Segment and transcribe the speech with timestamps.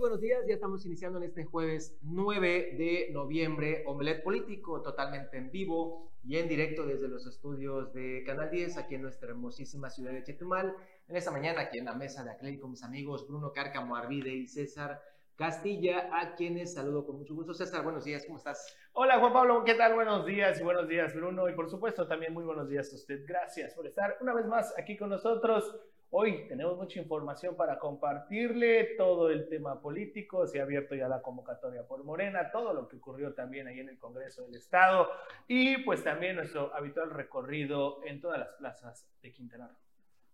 [0.00, 0.46] buenos días.
[0.48, 3.84] Ya estamos iniciando en este jueves 9 de noviembre.
[3.86, 8.94] Omelet Político, totalmente en vivo y en directo desde los estudios de Canal 10, aquí
[8.94, 10.74] en nuestra hermosísima ciudad de Chetumal.
[11.06, 14.32] En esta mañana, aquí en la mesa de Aclay con mis amigos Bruno Cárcamo Arvide
[14.32, 15.02] y César
[15.36, 17.52] Castilla, a quienes saludo con mucho gusto.
[17.52, 18.74] César, buenos días, ¿cómo estás?
[18.92, 19.94] Hola Juan Pablo, ¿qué tal?
[19.94, 23.22] Buenos días y buenos días Bruno y por supuesto también muy buenos días a usted.
[23.26, 25.76] Gracias por estar una vez más aquí con nosotros.
[26.12, 31.22] Hoy tenemos mucha información para compartirle, todo el tema político, se ha abierto ya la
[31.22, 35.08] convocatoria por Morena, todo lo que ocurrió también ahí en el Congreso del Estado
[35.46, 39.76] y pues también nuestro habitual recorrido en todas las plazas de Quintana Roo.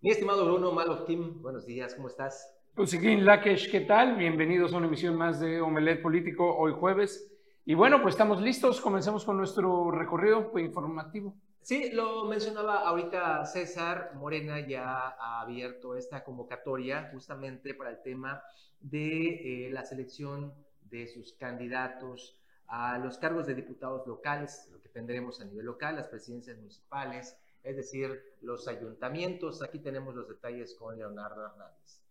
[0.01, 2.59] Mi estimado Bruno Malo Team, buenos días, ¿cómo estás?
[2.79, 4.16] Usikin Lakesh, ¿qué tal?
[4.16, 7.30] Bienvenidos a una emisión más de Omelet Político hoy jueves.
[7.66, 11.35] Y bueno, pues estamos listos, comencemos con nuestro recorrido informativo.
[11.66, 18.40] Sí, lo mencionaba ahorita César, Morena ya ha abierto esta convocatoria justamente para el tema
[18.79, 24.90] de eh, la selección de sus candidatos a los cargos de diputados locales, lo que
[24.90, 29.60] tendremos a nivel local, las presidencias municipales, es decir, los ayuntamientos.
[29.60, 32.05] Aquí tenemos los detalles con Leonardo Hernández.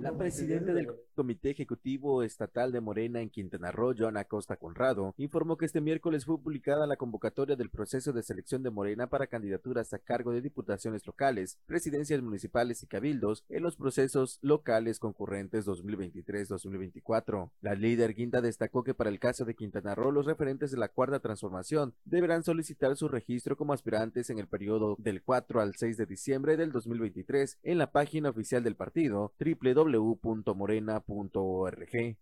[0.00, 5.56] La presidenta del Comité Ejecutivo Estatal de Morena en Quintana Roo, Joana Costa Conrado, informó
[5.56, 9.94] que este miércoles fue publicada la convocatoria del proceso de selección de Morena para candidaturas
[9.94, 17.50] a cargo de diputaciones locales, presidencias municipales y cabildos en los procesos locales concurrentes 2023-2024.
[17.60, 20.88] La líder Guinda destacó que para el caso de Quintana Roo, los referentes de la
[20.88, 25.96] Cuarta Transformación deberán solicitar su registro como aspirantes en el periodo del 4 al 6
[25.96, 29.32] de diciembre del 2023 en la página oficial del partido
[29.84, 31.04] www.morena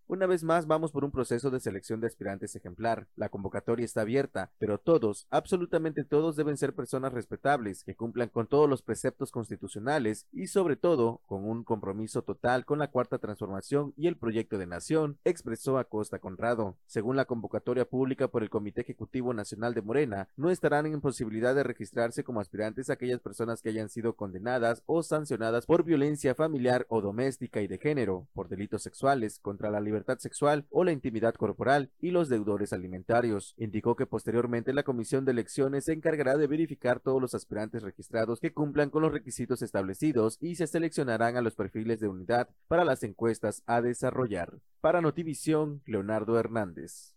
[0.08, 3.06] una vez más vamos por un proceso de selección de aspirantes ejemplar.
[3.16, 8.46] La convocatoria está abierta, pero todos, absolutamente todos deben ser personas respetables, que cumplan con
[8.46, 13.92] todos los preceptos constitucionales y sobre todo con un compromiso total con la cuarta transformación
[13.96, 16.76] y el proyecto de nación, expresó Acosta Conrado.
[16.86, 21.54] Según la convocatoria pública por el Comité Ejecutivo Nacional de Morena, no estarán en posibilidad
[21.54, 26.86] de registrarse como aspirantes aquellas personas que hayan sido condenadas o sancionadas por violencia familiar
[26.88, 31.34] o doméstica y de género, por delitos sexuales, contra la libertad sexual o la intimidad
[31.34, 33.54] corporal y los deudores alimentarios.
[33.56, 38.38] Indicó que posteriormente la Comisión de Elecciones se encargará de verificar todos los aspirantes registrados
[38.38, 42.84] que cumplan con los requisitos establecidos y se seleccionarán a los perfiles de unidad para
[42.84, 44.60] las encuestas a desarrollar.
[44.80, 47.11] Para Notivisión, Leonardo Hernández.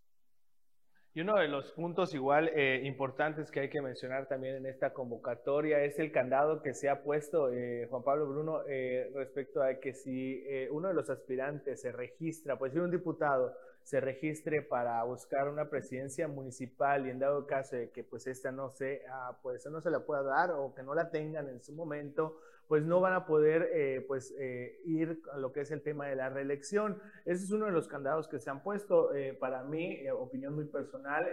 [1.16, 4.92] Y uno de los puntos igual eh, importantes que hay que mencionar también en esta
[4.92, 9.75] convocatoria es el candado que se ha puesto, eh, Juan Pablo Bruno, eh, respecto a
[9.75, 15.03] que si uno de los aspirantes se registra, pues si un diputado se registre para
[15.03, 19.38] buscar una presidencia municipal y en dado caso de que pues esta no se, ah,
[19.44, 22.35] pues, no se la pueda dar o que no la tengan en su momento,
[22.68, 26.07] pues no van a poder eh, pues, eh, ir a lo que es el tema
[26.07, 27.00] de la reelección.
[27.25, 29.13] Ese es uno de los candados que se han puesto.
[29.13, 31.28] Eh, para mí, opinión muy personal,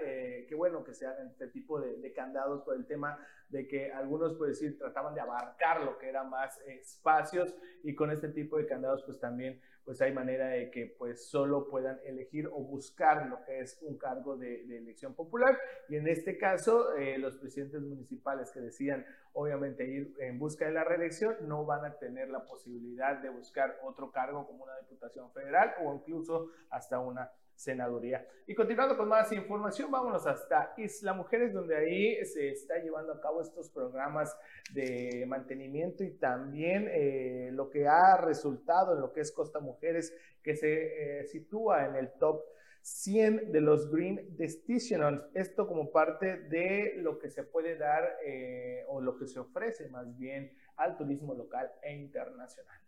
[0.46, 3.18] qué bueno que se hagan este tipo de, de, candados por el tema
[3.48, 8.10] de que algunos, pues decir, trataban de abarcar lo que eran más espacios y con
[8.10, 12.46] este tipo de candados, pues también pues hay manera de que pues solo puedan elegir
[12.46, 15.58] o buscar lo que es un cargo de, elección popular.
[15.88, 20.72] Y en este caso eh, los presidentes municipales que decían obviamente ir en busca de
[20.72, 25.32] la reelección no van a tener la posibilidad de buscar otro cargo como una diputación
[25.32, 27.30] federal o incluso hasta una
[27.62, 28.26] senaduría.
[28.46, 33.20] Y continuando con más información, vámonos hasta Isla Mujeres, donde ahí se está llevando a
[33.20, 34.36] cabo estos programas
[34.72, 40.14] de mantenimiento y también eh, lo que ha resultado en lo que es Costa Mujeres,
[40.42, 42.42] que se eh, sitúa en el top
[42.82, 45.22] 100 de los Green Destinations.
[45.34, 49.88] Esto como parte de lo que se puede dar eh, o lo que se ofrece
[49.88, 52.80] más bien al turismo local e internacional.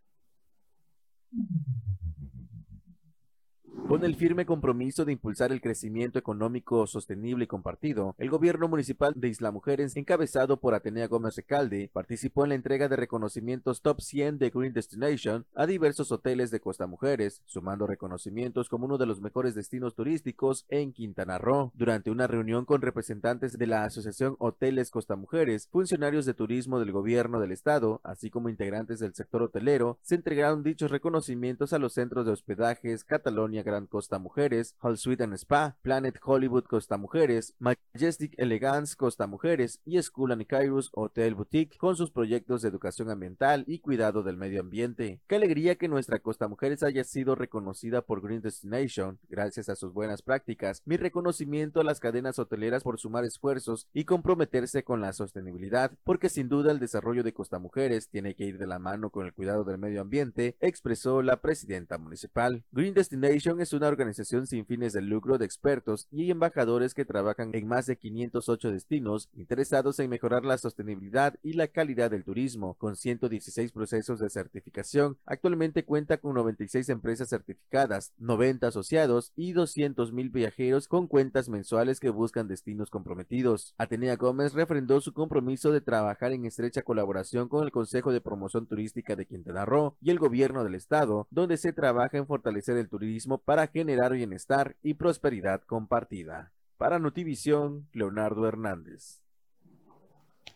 [3.89, 9.13] Con el firme compromiso de impulsar el crecimiento económico sostenible y compartido, el gobierno municipal
[9.15, 14.01] de Isla Mujeres, encabezado por Atenea Gómez Recalde, participó en la entrega de reconocimientos Top
[14.01, 19.05] 100 de Green Destination a diversos hoteles de Costa Mujeres, sumando reconocimientos como uno de
[19.05, 21.71] los mejores destinos turísticos en Quintana Roo.
[21.75, 26.91] Durante una reunión con representantes de la Asociación Hoteles Costa Mujeres, funcionarios de turismo del
[26.91, 31.93] gobierno del estado, así como integrantes del sector hotelero, se entregaron dichos reconocimientos a los
[31.93, 38.35] centros de hospedajes Catalonia Costa Mujeres, Hall Sweet and Spa, Planet Hollywood Costa Mujeres, Majestic
[38.39, 43.65] Elegance Costa Mujeres y School and Kairos Hotel Boutique con sus proyectos de educación ambiental
[43.67, 45.21] y cuidado del medio ambiente.
[45.27, 49.93] Qué alegría que nuestra Costa Mujeres haya sido reconocida por Green Destination gracias a sus
[49.93, 50.83] buenas prácticas.
[50.85, 56.29] Mi reconocimiento a las cadenas hoteleras por sumar esfuerzos y comprometerse con la sostenibilidad, porque
[56.29, 59.33] sin duda el desarrollo de Costa Mujeres tiene que ir de la mano con el
[59.33, 62.65] cuidado del medio ambiente, expresó la presidenta municipal.
[62.73, 67.51] Green Destination es una organización sin fines de lucro de expertos y embajadores que trabajan
[67.55, 72.75] en más de 508 destinos interesados en mejorar la sostenibilidad y la calidad del turismo,
[72.75, 75.17] con 116 procesos de certificación.
[75.25, 82.01] Actualmente cuenta con 96 empresas certificadas, 90 asociados y 200 mil viajeros con cuentas mensuales
[82.01, 83.75] que buscan destinos comprometidos.
[83.79, 88.67] Atenea Gómez refrendó su compromiso de trabajar en estrecha colaboración con el Consejo de Promoción
[88.67, 92.91] Turística de Quintana Roo y el gobierno del estado, donde se trabaja en fortalecer el
[92.91, 96.53] turismo para generar bienestar y prosperidad compartida.
[96.77, 99.23] Para Notivisión, Leonardo Hernández.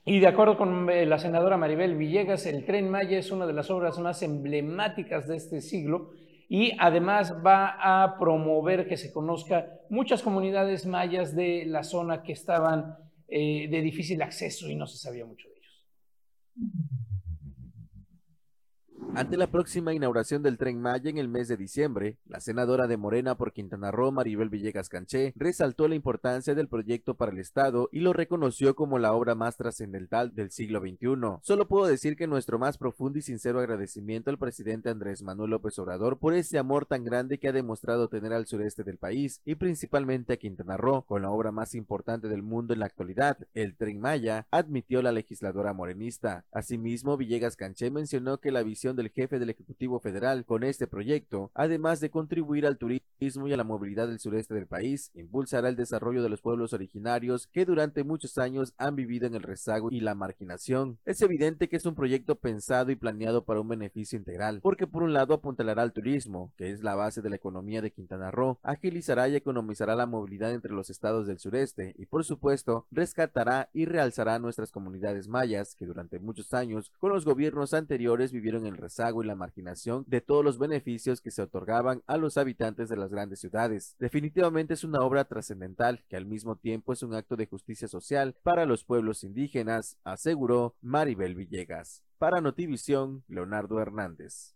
[0.05, 3.53] Y de acuerdo con eh, la senadora Maribel Villegas, el tren Maya es una de
[3.53, 6.13] las obras más emblemáticas de este siglo
[6.49, 12.33] y además va a promover que se conozca muchas comunidades mayas de la zona que
[12.33, 12.97] estaban
[13.29, 15.85] eh, de difícil acceso y no se sabía mucho de ellos.
[19.15, 22.97] Ante la próxima inauguración del Tren Maya en el mes de diciembre, la senadora de
[22.97, 27.89] Morena por Quintana Roo, Maribel Villegas Canché, resaltó la importancia del proyecto para el Estado
[27.91, 31.41] y lo reconoció como la obra más trascendental del siglo XXI.
[31.43, 35.79] Solo puedo decir que nuestro más profundo y sincero agradecimiento al presidente Andrés Manuel López
[35.79, 39.57] Obrador por ese amor tan grande que ha demostrado tener al sureste del país y
[39.57, 43.75] principalmente a Quintana Roo, con la obra más importante del mundo en la actualidad, el
[43.75, 46.45] Tren Maya, admitió la legisladora morenista.
[46.53, 51.51] Asimismo, Villegas Canché mencionó que la visión del jefe del Ejecutivo Federal con este proyecto,
[51.55, 55.77] además de contribuir al turismo y a la movilidad del sureste del país, impulsará el
[55.77, 60.01] desarrollo de los pueblos originarios que durante muchos años han vivido en el rezago y
[60.01, 60.99] la marginación.
[61.05, 65.03] Es evidente que es un proyecto pensado y planeado para un beneficio integral, porque por
[65.03, 68.59] un lado apuntalará al turismo, que es la base de la economía de Quintana Roo,
[68.63, 73.85] agilizará y economizará la movilidad entre los estados del sureste y por supuesto rescatará y
[73.85, 78.79] realzará nuestras comunidades mayas que durante muchos años con los gobiernos anteriores vivieron en el
[78.89, 82.97] rezago y la marginación de todos los beneficios que se otorgaban a los habitantes de
[82.97, 83.95] las grandes ciudades.
[83.99, 88.35] Definitivamente es una obra trascendental que al mismo tiempo es un acto de justicia social
[88.43, 92.03] para los pueblos indígenas, aseguró Maribel Villegas.
[92.17, 94.55] Para Notivisión, Leonardo Hernández.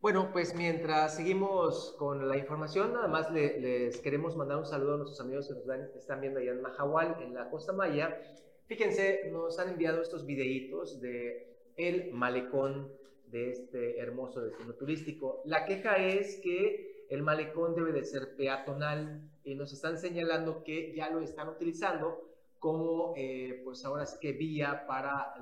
[0.00, 4.96] Bueno, pues mientras seguimos con la información, nada más les queremos mandar un saludo a
[4.98, 8.20] nuestros amigos que nos están viendo allá en Mahahual, en la Costa Maya.
[8.66, 11.48] Fíjense, nos han enviado estos videitos de
[11.78, 12.92] el malecón
[13.30, 15.42] de este hermoso destino turístico.
[15.44, 20.94] La queja es que el malecón debe de ser peatonal y nos están señalando que
[20.94, 22.28] ya lo están utilizando
[22.58, 25.34] como eh, pues ahora es que vía para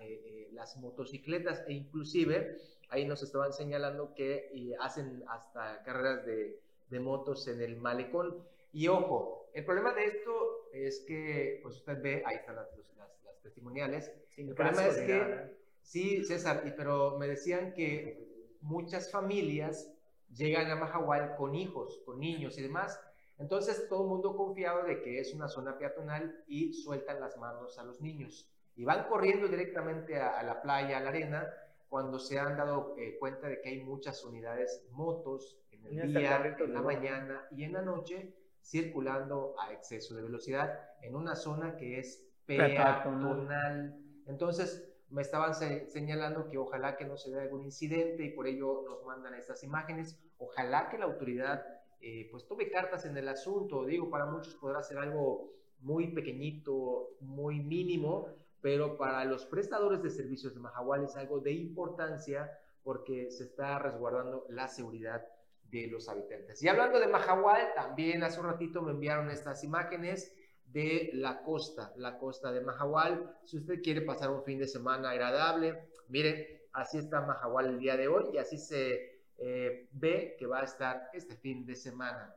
[0.00, 1.64] eh, eh, las motocicletas.
[1.68, 2.56] E inclusive
[2.88, 6.60] ahí nos estaban señalando que hacen hasta carreras de,
[7.00, 8.42] motos en el malecón.
[8.72, 13.42] Y ojo, el problema de esto es que pues usted ve, ahí están las, las,
[13.42, 15.56] testimoniales, el problema es que
[15.86, 18.26] Sí, César, pero me decían que
[18.60, 19.88] muchas familias
[20.34, 23.00] llegan a Mahahual con hijos, con niños y demás.
[23.38, 27.78] Entonces todo el mundo confiado de que es una zona peatonal y sueltan las manos
[27.78, 28.50] a los niños.
[28.74, 31.48] Y van corriendo directamente a, la playa, a la arena,
[31.88, 36.56] cuando se han dado eh, cuenta de que hay muchas unidades, motos en el día,
[36.58, 41.76] en la mañana y en la noche, circulando a exceso de velocidad en una zona
[41.76, 43.96] que es peatonal.
[44.26, 48.82] Entonces, me estaban señalando que ojalá que no se vea algún incidente y por ello
[48.88, 50.18] nos mandan estas imágenes.
[50.38, 51.64] Ojalá que la autoridad
[52.00, 53.84] eh, pues tome cartas en el asunto.
[53.84, 58.28] Digo, para muchos podrá ser algo muy pequeñito, muy mínimo,
[58.60, 63.78] pero para los prestadores de servicios de Mahahual es algo de importancia porque se está
[63.78, 65.26] resguardando la seguridad
[65.70, 66.62] de los habitantes.
[66.62, 70.32] Y hablando de Mahahual, también hace un ratito me enviaron estas imágenes
[70.66, 73.38] de la costa, la costa de Mahahual.
[73.44, 77.96] Si usted quiere pasar un fin de semana agradable, mire, así está Mahahual el día
[77.96, 82.34] de hoy y así se eh, ve que va a estar este fin de semana.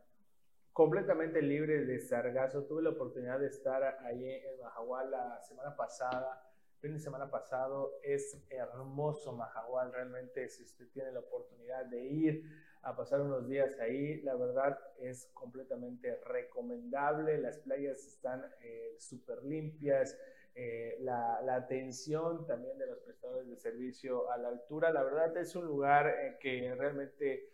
[0.72, 2.64] Completamente libre de sargazo.
[2.64, 6.46] Tuve la oportunidad de estar ahí en Mahahual la semana pasada
[6.80, 8.00] fin de semana pasado.
[8.04, 12.44] Es hermoso Mahahual, realmente si usted tiene la oportunidad de ir
[12.82, 17.38] a pasar unos días ahí, la verdad es completamente recomendable.
[17.38, 20.18] Las playas están eh, súper limpias.
[20.56, 25.38] Eh, la, la, atención también de los prestadores de servicio a la altura, la verdad
[25.38, 27.50] es un lugar eh, que realmente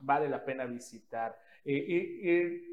[0.00, 1.38] vale la pena visitar.
[1.64, 2.66] y,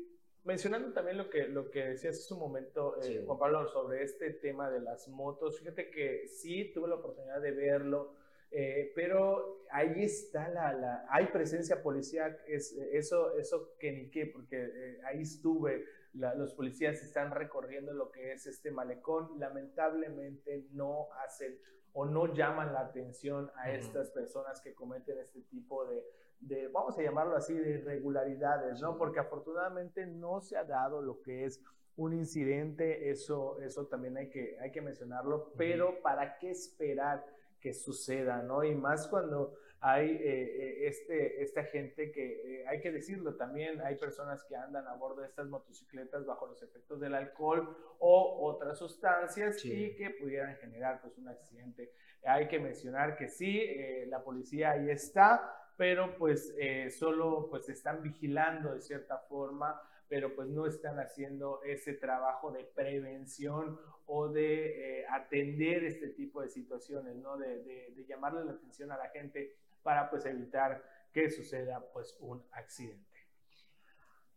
[0.43, 2.95] mencionando también lo que, lo que decías hace un momento,
[3.25, 7.51] Juan Pablo, sobre este tema de las motos, fíjate que sí tuve la oportunidad de
[7.51, 8.15] verlo
[8.51, 14.25] eh, pero ahí está la, la, hay presencia policial, es, eso, eso que ni qué,
[14.27, 21.07] porque eh, ahí estuve, los policías están recorriendo lo que es este malecón, lamentablemente no
[21.23, 21.59] hacen
[21.93, 26.03] o no llaman la atención a estas personas que cometen este tipo de,
[26.39, 28.97] de, vamos a llamarlo así, de irregularidades, ¿no?
[28.97, 31.61] Porque afortunadamente no se ha dado lo que es
[31.95, 37.25] un incidente, eso, eso también hay que, hay que mencionarlo, pero ¿para qué esperar?
[37.59, 38.63] Que suceda, ¿no?
[38.63, 43.79] Y más cuando hay eh, eh, este, esta gente que, eh, hay que decirlo también,
[43.81, 48.47] hay personas que andan a bordo de estas motocicletas bajo los efectos del alcohol o
[48.47, 51.91] otras sustancias y que pudieran generar pues un accidente.
[52.25, 53.63] Hay que mencionar que sí,
[54.07, 56.53] la policía ahí está, pero pues
[56.97, 62.63] solo pues están vigilando de cierta forma pero pues no están haciendo ese trabajo de
[62.63, 67.37] prevención o de eh, atender este tipo de situaciones, ¿no?
[67.37, 72.41] De, de, llamarle la atención a la gente para pues evitar que suceda pues un
[72.51, 73.05] accidente.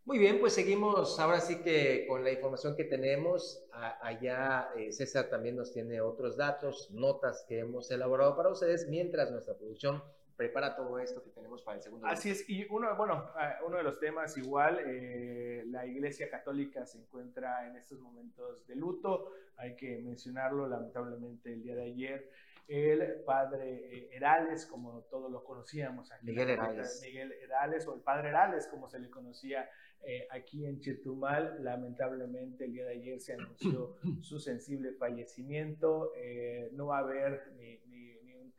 [0.04, 3.64] Muy bien, pues seguimos ahora sí que con la información que tenemos.
[3.72, 9.30] allá eh, César también nos tiene otros datos, notas que hemos elaborado para ustedes, mientras
[9.30, 10.02] nuestra producción
[10.40, 12.06] prepara todo esto que tenemos para el segundo.
[12.06, 13.30] Así es, y uno, bueno,
[13.66, 18.74] uno de los temas igual, eh, la Iglesia Católica se encuentra en estos momentos de
[18.74, 22.30] luto, hay que mencionarlo lamentablemente el día de ayer.
[22.66, 26.28] El padre eh, Herales, como todos lo conocíamos aquí.
[26.28, 27.02] Miguel Herales.
[27.04, 29.68] Miguel Herales, o el padre Herales, como se le conocía
[30.02, 31.62] eh, aquí en Chetumal.
[31.62, 36.14] Lamentablemente el día de ayer se anunció su sensible fallecimiento.
[36.72, 37.78] no va a haber ni,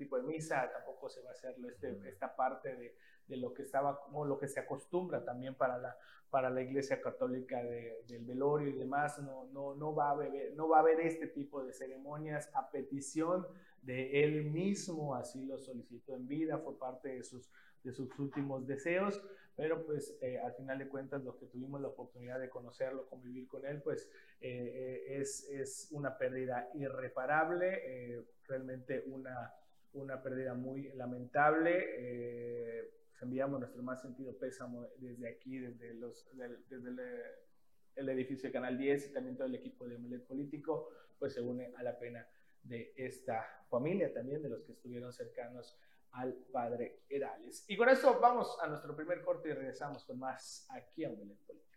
[0.01, 2.95] tipo de misa, tampoco se va a hacer este, esta parte de,
[3.27, 5.95] de, lo que estaba, como lo que se acostumbra también para la,
[6.31, 10.69] para la Iglesia Católica del velorio y demás, no, no, no, va a haber, no
[10.69, 13.45] va a haber este tipo de ceremonias a petición
[13.83, 17.51] de él mismo, así lo solicitó en vida, fue parte de sus,
[17.83, 19.21] de sus últimos deseos,
[19.55, 23.47] pero pues eh, al final de cuentas lo que tuvimos la oportunidad de conocerlo, convivir
[23.47, 24.49] con él, pues eh,
[25.09, 29.53] eh, es, es, una pérdida irreparable, realmente una,
[29.93, 31.85] una pérdida muy lamentable.
[31.97, 36.89] Eh, enviamos nuestro más sentido pésamo desde aquí, desde, los, desde
[37.95, 41.73] el, edificio Canal 10 y también todo el equipo de Omelet Político, pues se une
[41.77, 42.27] a la pena
[42.63, 45.77] de esta familia también, de los que estuvieron cercanos
[46.11, 47.63] al padre Herales.
[47.67, 51.37] Y con esto vamos a nuestro primer corte y regresamos con más aquí a Omelet
[51.45, 51.70] Político.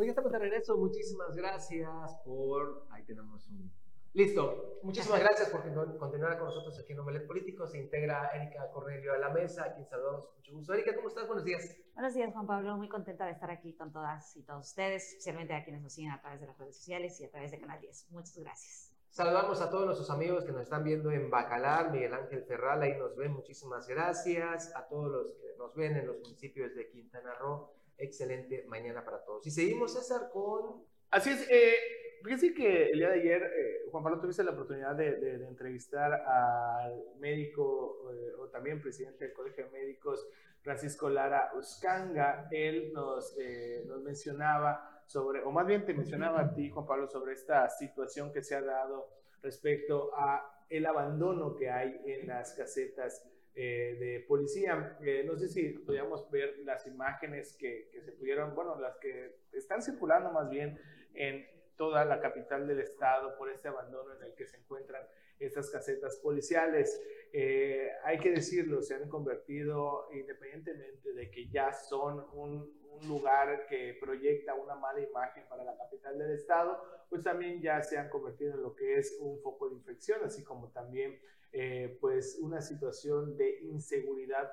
[0.00, 0.76] Hoy estamos de regreso.
[0.76, 2.86] Muchísimas gracias por.
[2.90, 3.68] Ahí tenemos un.
[4.12, 4.78] Listo.
[4.84, 5.60] Muchísimas gracias por
[5.98, 7.66] continuar con nosotros aquí en Omelet Político.
[7.66, 10.72] Se integra Erika Cornelio a la mesa, a quien saludamos con mucho gusto.
[10.72, 11.26] Erika, ¿cómo estás?
[11.26, 11.76] Buenos días.
[11.94, 12.76] Buenos días, Juan Pablo.
[12.76, 16.12] Muy contenta de estar aquí con todas y todos ustedes, especialmente a quienes nos siguen
[16.12, 18.12] a través de las redes sociales y a través de Canal 10.
[18.12, 18.94] Muchas gracias.
[19.10, 22.96] Saludamos a todos nuestros amigos que nos están viendo en Bacalar, Miguel Ángel Ferral, ahí
[22.96, 24.72] nos ven, muchísimas gracias.
[24.76, 29.24] A todos los que nos ven en los municipios de Quintana Roo, excelente mañana para
[29.24, 29.46] todos.
[29.46, 30.84] Y seguimos, César, con...
[31.10, 31.74] Así es, eh,
[32.22, 37.04] fíjense que el día de ayer, eh, Juan Pablo, tuviste la oportunidad de, entrevistar al
[37.18, 40.28] médico eh, o también presidente del Colegio de Médicos,
[40.62, 42.48] Francisco Lara Uscanga.
[42.50, 47.08] Él nos, eh, nos mencionaba sobre, o más bien te mencionaba a ti, Juan Pablo,
[47.08, 49.08] sobre esta situación que se ha dado
[49.42, 53.24] respecto a el abandono que hay en las casetas
[53.60, 54.96] eh, de policía.
[55.00, 59.40] Eh, no sé si podíamos ver las imágenes que, que, se pudieron, bueno, las que
[59.52, 60.78] están circulando más bien
[61.14, 61.44] en
[61.76, 65.02] toda la capital del estado por este abandono en el que se encuentran
[65.40, 67.02] estas casetas policiales.
[67.32, 73.66] Eh, hay que decirlo, se han convertido, independientemente de que ya son un, un, lugar
[73.66, 78.08] que proyecta una mala imagen para la capital del estado, pues también ya se han
[78.08, 81.18] convertido en lo que es un foco de infección, así como también
[81.52, 84.50] eh, pues una situación de inseguridad,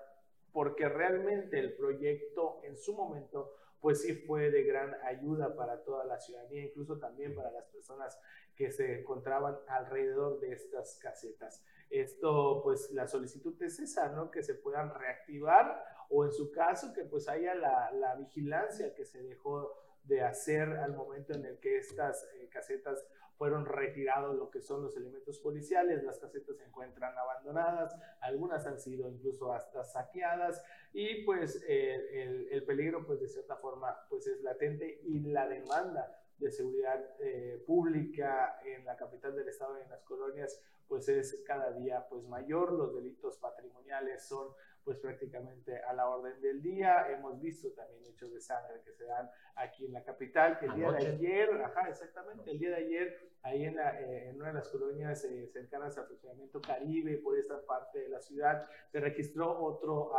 [0.52, 6.06] porque realmente el proyecto en su momento pues sí fue de gran ayuda para toda
[6.06, 8.20] la ciudadanía, incluso también para las personas
[8.56, 11.64] que se encontraban alrededor de estas casetas.
[11.92, 14.32] Esto, pues la solicitud es esa, ¿no?
[14.32, 19.06] Que se puedan reactivar o en su caso que pues haya la, la vigilancia que
[19.06, 19.72] se dejó
[20.04, 23.06] de hacer al momento en el que estas eh, casetas
[23.38, 28.80] fueron retirados lo que son los elementos policiales, las casetas se encuentran abandonadas, algunas han
[28.80, 30.64] sido incluso hasta saqueadas
[30.94, 36.18] y pues el, el, peligro pues de cierta forma pues es latente y la demanda
[36.38, 41.42] de seguridad eh, pública en la capital del estado y en las colonias pues es
[41.46, 44.50] cada día pues mayor, los delitos patrimoniales son
[44.86, 47.10] pues prácticamente a la orden del día.
[47.10, 50.60] Hemos visto también hechos de sangre que se dan aquí en la capital.
[50.62, 54.50] El día de ayer, ajá, exactamente, el día de ayer, ahí en, eh, en una
[54.50, 59.00] de las colonias eh, cercanas al funcionamiento Caribe, por esta parte de la ciudad, se
[59.00, 60.14] registró otro,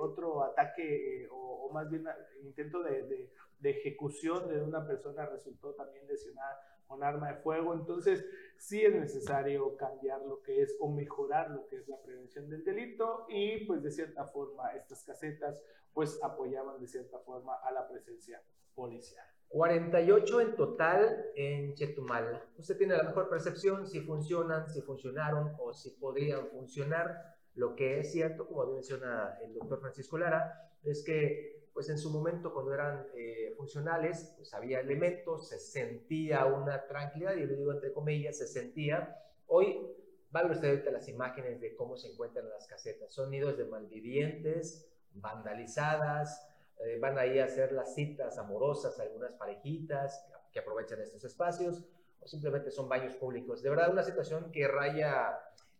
[0.00, 2.04] otro ataque eh, o, más bien
[2.42, 7.74] intento de, de, de ejecución de una persona resultó también lesionada con arma de fuego.
[7.74, 8.24] Entonces,
[8.56, 12.64] sí es necesario cambiar lo que es o mejorar lo que es la prevención del
[12.64, 17.86] delito y pues de cierta forma estas casetas pues apoyaban de cierta forma a la
[17.88, 18.42] presencia
[18.74, 19.24] policial.
[19.48, 22.42] 48 en total en Chetumal.
[22.58, 27.36] Usted tiene la mejor percepción si funcionan, si funcionaron o si podrían funcionar.
[27.54, 32.10] Lo que es cierto, como menciona el doctor Francisco Lara, es que pues en su
[32.10, 37.70] momento cuando eran eh, funcionales, pues había elementos, se sentía una tranquilidad, y lo digo
[37.70, 39.16] entre comillas, se sentía.
[39.46, 39.86] Hoy,
[40.34, 43.12] va a ver usted ahorita las imágenes de cómo se encuentran las casetas.
[43.12, 50.26] Son nidos de malvivientes, vandalizadas, eh, van ahí a hacer las citas amorosas, algunas parejitas
[50.50, 51.84] que aprovechan estos espacios,
[52.18, 53.62] o simplemente son baños públicos.
[53.62, 55.38] De verdad, una situación que raya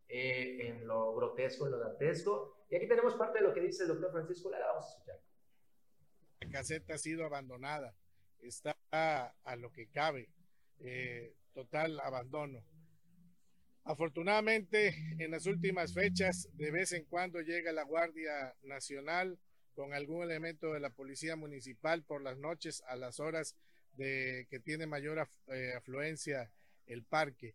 [0.09, 2.55] eh, en lo grotesco, en lo dantesco.
[2.71, 5.28] Y aquí tenemos parte de lo que dice el doctor Francisco Lara, vamos a escuchar.
[6.49, 7.95] Caseta ha sido abandonada,
[8.41, 10.29] está a, lo que cabe,
[10.81, 12.65] eh, total abandono.
[13.85, 19.39] Afortunadamente, en las últimas fechas, de vez en cuando llega la Guardia Nacional
[19.75, 23.57] con algún elemento de la Policía Municipal por las noches a las horas
[23.93, 26.53] de que tiene mayor eh, afluencia
[26.87, 27.55] el parque.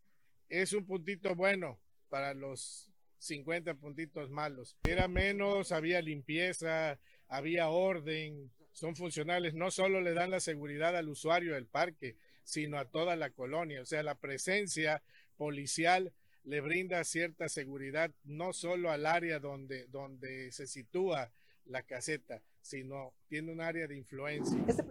[0.49, 4.77] Es un puntito bueno para los 50 puntitos malos.
[4.83, 11.07] Era menos, había limpieza, había orden, son funcionales, no solo le dan la seguridad al
[11.07, 13.81] usuario del parque, sino a toda la colonia.
[13.81, 15.01] O sea, la presencia
[15.37, 16.11] policial
[16.43, 21.31] le brinda cierta seguridad no solo al área donde, donde se sitúa
[21.65, 24.59] la caseta, sino tiene un área de influencia.
[24.67, 24.83] Este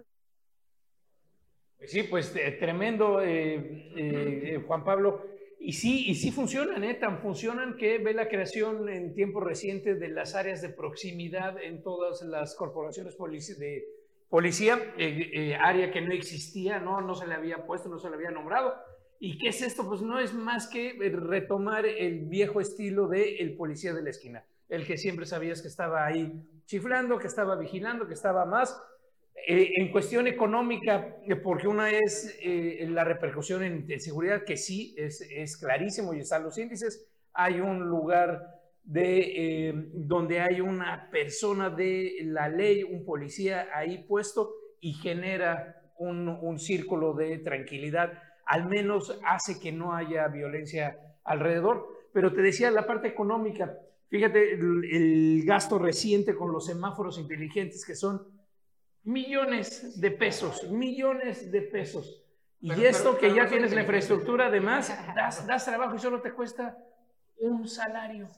[1.87, 5.32] sí, pues eh, tremendo, eh, eh, Juan Pablo.
[5.65, 6.93] Y sí, y sí funcionan, ¿eh?
[6.95, 11.81] tan funcionan que ve la creación en tiempo reciente de las áreas de proximidad en
[11.81, 13.17] todas las corporaciones
[13.57, 13.85] de
[14.27, 16.99] policía, eh, eh, área que no existía, ¿no?
[16.99, 18.75] no se le había puesto, no se le había nombrado.
[19.21, 19.87] ¿Y qué es esto?
[19.87, 24.43] Pues no es más que retomar el viejo estilo del el policía de la esquina,
[24.67, 28.77] el que siempre sabías que estaba ahí chiflando, que estaba vigilando, que estaba más
[29.45, 34.95] eh, en cuestión económica, eh, porque una es eh, la repercusión en, seguridad, que sí
[34.97, 37.09] es, es, clarísimo y están los índices.
[37.33, 38.41] Hay un lugar
[38.83, 46.29] de, donde hay una persona de la ley, un policía ahí puesto y genera un,
[46.29, 48.13] un círculo de tranquilidad.
[48.45, 51.87] Al menos hace que no haya violencia alrededor.
[52.13, 53.77] Pero te decía la parte económica.
[54.09, 58.32] Fíjate el, el gasto reciente con los semáforos inteligentes que son
[59.03, 62.23] millones de pesos, millones de pesos.
[62.59, 66.77] Y esto que ya tienes la infraestructura, además, das, das, trabajo y solo te cuesta
[67.37, 68.29] un salario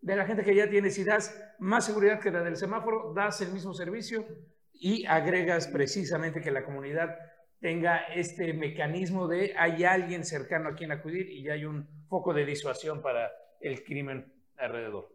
[0.00, 0.94] de la gente que ya tienes.
[0.94, 4.26] Si das más seguridad que la del semáforo, das el mismo servicio
[4.72, 7.16] y agregas precisamente que la comunidad
[7.60, 12.32] tenga este mecanismo de hay alguien cercano a quien acudir y ya hay un foco
[12.32, 15.08] de disuasión para el crimen alrededor.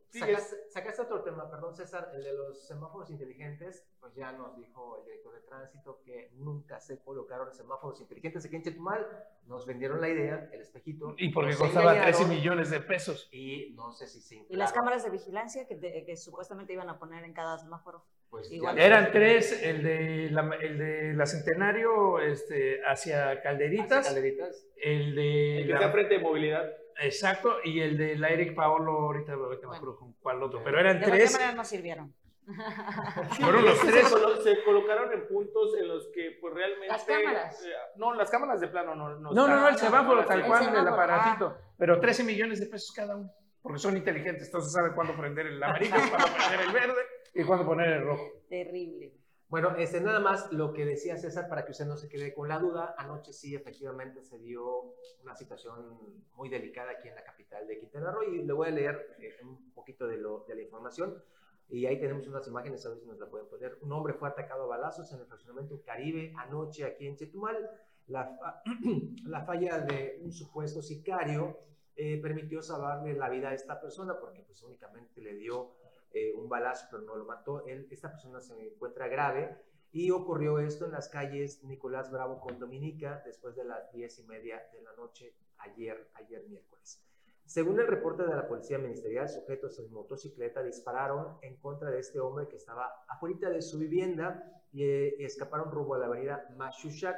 [0.69, 5.05] sacaste, otro tema, perdón César, el de los semáforos inteligentes, pues ya nos dijo el
[5.05, 9.05] director de tránsito que nunca se colocaron semáforos inteligentes aquí en Chetumal,
[9.45, 11.15] nos vendieron la idea, el espejito.
[11.17, 13.27] Y porque costaba 13 millones de pesos.
[13.31, 16.99] Y no sé si se Y las cámaras de vigilancia que, que, supuestamente iban a
[16.99, 18.05] poner en cada semáforo.
[18.29, 18.79] Pues Igual.
[18.79, 24.67] Eran tres, el de la, el de la Centenario este, hacia Calderitas, hacia Calderitas.
[24.77, 25.61] el de...
[25.61, 26.82] El que está frente de movilidad.
[27.01, 30.79] Exacto, y el de la Eric Paolo, ahorita, ahorita me acuerdo con cuál otro, pero
[30.79, 31.33] eran de tres.
[31.33, 32.13] De manera no sirvieron.
[33.39, 34.07] Fueron los tres.
[34.43, 36.87] Se, colocaron en puntos en los que, pues realmente.
[36.87, 37.63] Las cámaras.
[37.63, 39.09] Eh, no, las cámaras de plano no.
[39.17, 41.57] No, no, no, el semáforo tal cual, el, aparatito.
[41.77, 45.63] Pero 13 millones de pesos cada uno, porque son inteligentes, entonces saben cuándo prender el
[45.63, 47.01] amarillo, cuándo prender el verde
[47.33, 48.27] y cuándo poner el rojo.
[48.49, 49.22] Terrible.
[49.53, 52.49] Bueno, este, nada más lo que decía César para que usted no se quede con
[52.49, 52.95] la duda.
[52.97, 55.95] Anoche sí, efectivamente, se dio una situación
[56.33, 59.35] muy delicada aquí en la capital de Quintana Roo y le voy a leer eh,
[59.43, 61.21] un poquito de, lo, de la información.
[61.69, 63.77] Y ahí tenemos unas imágenes, a ver si nos la pueden poner.
[63.81, 67.69] Un hombre fue atacado a balazos en el fraccionamiento Caribe anoche aquí en Chetumal.
[68.07, 68.35] La,
[69.25, 71.59] la falla de un supuesto sicario
[71.95, 75.75] eh, permitió salvarle la vida a esta persona porque pues únicamente le dio
[76.13, 77.65] eh, un balazo, pero no lo mató.
[77.65, 79.57] Él, esta persona se encuentra grave
[79.91, 84.23] y ocurrió esto en las calles Nicolás Bravo con Dominica después de las diez y
[84.23, 87.03] media de la noche ayer, ayer miércoles.
[87.45, 92.19] Según el reporte de la Policía Ministerial, sujetos en motocicleta dispararon en contra de este
[92.19, 97.17] hombre que estaba afuera de su vivienda y eh, escaparon rumbo a la avenida Mashushak.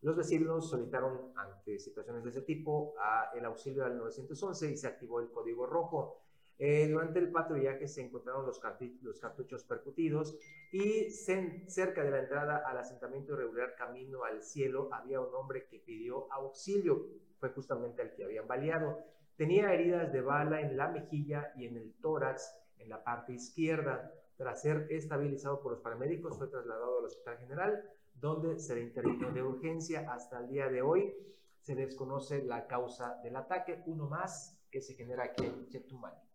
[0.00, 4.86] Los vecinos solicitaron ante situaciones de ese tipo a el auxilio al 911 y se
[4.86, 6.22] activó el código rojo.
[6.60, 8.60] Eh, durante el patrullaje se encontraron los,
[9.02, 10.36] los cartuchos percutidos
[10.72, 15.78] y cerca de la entrada al asentamiento irregular Camino al Cielo había un hombre que
[15.78, 17.06] pidió auxilio.
[17.38, 18.98] Fue justamente el que habían baleado.
[19.36, 24.12] Tenía heridas de bala en la mejilla y en el tórax en la parte izquierda.
[24.36, 29.30] Tras ser estabilizado por los paramédicos, fue trasladado al Hospital General, donde se le intervino
[29.30, 30.12] de urgencia.
[30.12, 31.14] Hasta el día de hoy
[31.60, 36.27] se desconoce la causa del ataque, uno más que se genera aquí en Chetumal.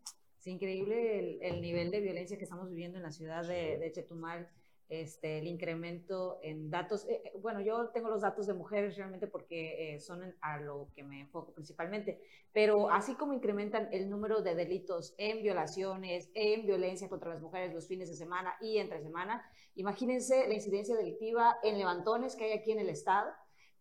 [0.44, 4.46] Es increíble el, nivel de violencia que estamos viviendo en la ciudad de, de Chetumal
[4.90, 7.06] este, el incremento en datos.
[7.08, 10.88] Eh, eh, bueno, yo tengo los datos de mujeres realmente porque eh, son a lo
[10.94, 12.20] que me enfoco principalmente,
[12.52, 17.72] pero así como incrementan el número de delitos en violaciones, en violencia contra las mujeres
[17.72, 22.52] los fines de semana y entre semana, imagínense la incidencia delictiva en levantones que hay
[22.52, 23.32] aquí en el Estado,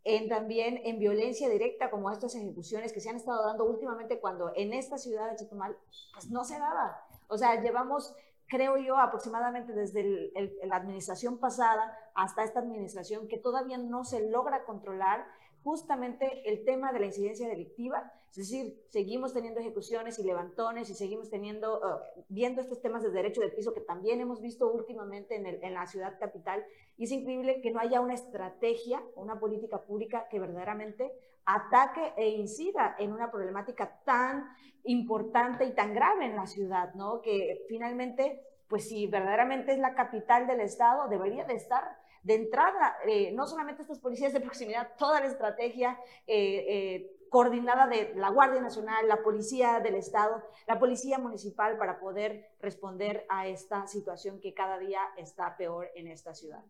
[0.03, 4.51] en también en violencia directa como estas ejecuciones que se han estado dando últimamente cuando
[4.55, 5.77] en esta ciudad de Chetumal
[6.13, 7.05] pues no se daba.
[7.27, 8.13] O sea, llevamos
[8.47, 10.31] creo yo, aproximadamente desde
[10.63, 15.25] la administración pasada hasta esta administración, que todavía no se logra controlar
[15.63, 20.95] justamente el tema de la incidencia delictiva, es decir, seguimos teniendo ejecuciones y levantones y
[20.95, 25.36] seguimos teniendo, uh, viendo estos temas de derecho de piso que también hemos visto últimamente
[25.36, 26.65] en, en, la ciudad capital,
[26.97, 31.12] y es increíble que no haya una estrategia, una política pública que verdaderamente
[31.45, 34.49] ataque e incida en una problemática tan
[34.84, 37.21] importante y tan grave en la ciudad, ¿no?
[37.21, 42.97] Que finalmente, pues si verdaderamente es la capital del Estado, debería de estar de entrada,
[43.05, 48.29] eh, no solamente estas policías de proximidad, toda la estrategia eh, eh, coordinada de la
[48.29, 54.39] Guardia Nacional, la Policía del Estado, la Policía Municipal para poder responder a esta situación
[54.39, 56.63] que cada día está peor en esta ciudad.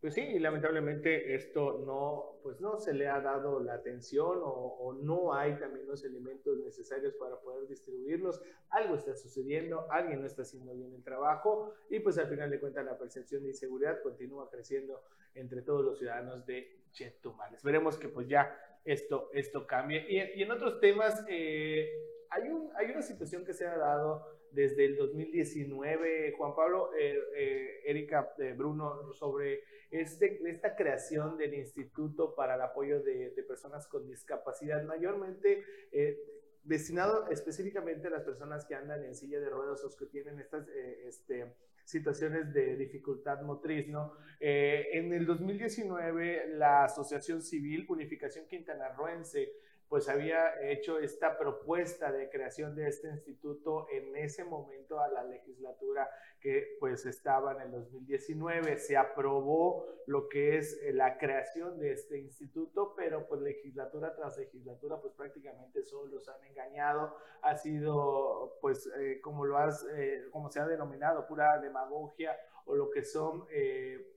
[0.00, 5.34] Pues sí, lamentablemente esto no, pues no se le ha dado la atención o, no
[5.34, 8.40] hay también los elementos necesarios para poder distribuirlos.
[8.70, 12.60] Algo está sucediendo, alguien no está haciendo bien el trabajo y pues al final de
[12.60, 15.02] cuentas la percepción de inseguridad continúa creciendo
[15.34, 17.54] entre todos los ciudadanos de Chetumal.
[17.54, 20.06] Esperemos que pues ya esto, esto cambie.
[20.08, 21.90] Y, en otros temas, eh,
[22.30, 27.18] hay, un, hay una situación que se ha dado desde el 2019, Juan Pablo, eh,
[27.36, 34.06] eh, Erika, Bruno, sobre este, esta creación del Instituto para el Apoyo de, Personas con
[34.06, 36.18] Discapacidad, mayormente eh,
[36.62, 40.68] destinado específicamente a las personas que andan en silla de ruedas o que tienen estas
[40.68, 44.12] eh, este, situaciones de dificultad motriz, ¿no?
[44.38, 49.50] Eh, en el 2019, la Asociación Civil Unificación Quintanarroense
[49.88, 55.24] pues había hecho esta propuesta de creación de este instituto en ese momento a la
[55.24, 56.08] legislatura
[56.40, 58.78] que pues estaba en el 2019.
[58.78, 64.36] Se aprobó lo que es eh, la creación de este instituto, pero pues legislatura tras
[64.36, 67.16] legislatura pues prácticamente solo los han engañado.
[67.42, 72.76] Ha sido pues eh, como lo has, eh, como se ha denominado, pura demagogia o
[72.76, 73.46] lo que son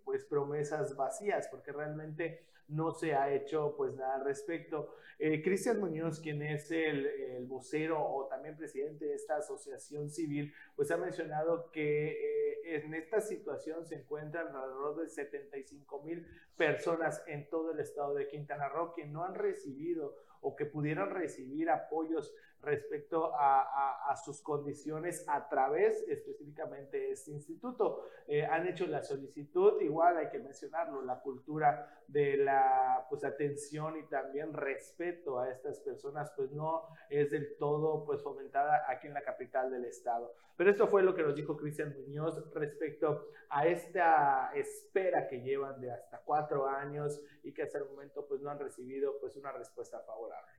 [0.04, 4.96] pues promesas vacías, porque realmente no se ha hecho pues nada al respecto.
[5.20, 10.90] Eh, Cristian Muñoz, quien es el, vocero o también presidente de esta asociación civil, pues
[10.92, 17.50] ha mencionado que eh, en esta situación se encuentran alrededor de 75 mil personas en
[17.50, 22.34] todo el estado de Quintana Roo que no han recibido o que pudieran recibir apoyos
[22.62, 28.04] respecto a, sus condiciones a través específicamente de este instituto.
[28.28, 33.98] Eh, han hecho la solicitud, igual hay que mencionarlo, la cultura de la pues, atención
[33.98, 39.14] y también respeto a estas personas, pues no es del todo pues fomentada aquí en
[39.14, 40.36] la capital del estado.
[40.58, 45.82] Pero esto fue lo que nos dijo Cristian Muñoz respecto a esta espera que llevan
[45.82, 49.52] de hasta cuatro años y que hasta el momento pues no han recibido pues una
[49.52, 50.52] respuesta favorable.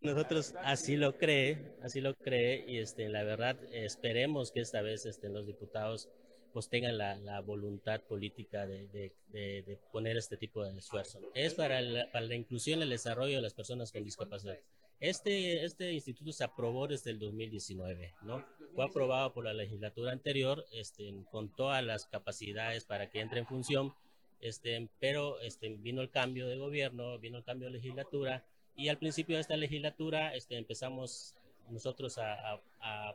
[0.00, 5.04] Nosotros así lo cree, así lo cree y este, la verdad esperemos que esta vez
[5.04, 6.08] este, los diputados
[6.52, 11.20] pues tengan la, la voluntad política de, de, de, poner este tipo de esfuerzo.
[11.34, 11.80] Es para,
[12.12, 14.58] para la inclusión y el desarrollo de las personas con discapacidad.
[15.00, 18.44] Este, este instituto se aprobó desde el 2019, ¿no?
[18.74, 23.46] Fue aprobado por la legislatura anterior, este, con todas las capacidades para que entre en
[23.46, 23.94] función,
[24.40, 28.44] este, pero este, vino el cambio de gobierno, vino el cambio de legislatura,
[28.80, 31.34] y al principio de esta legislatura este, empezamos
[31.68, 32.62] nosotros a,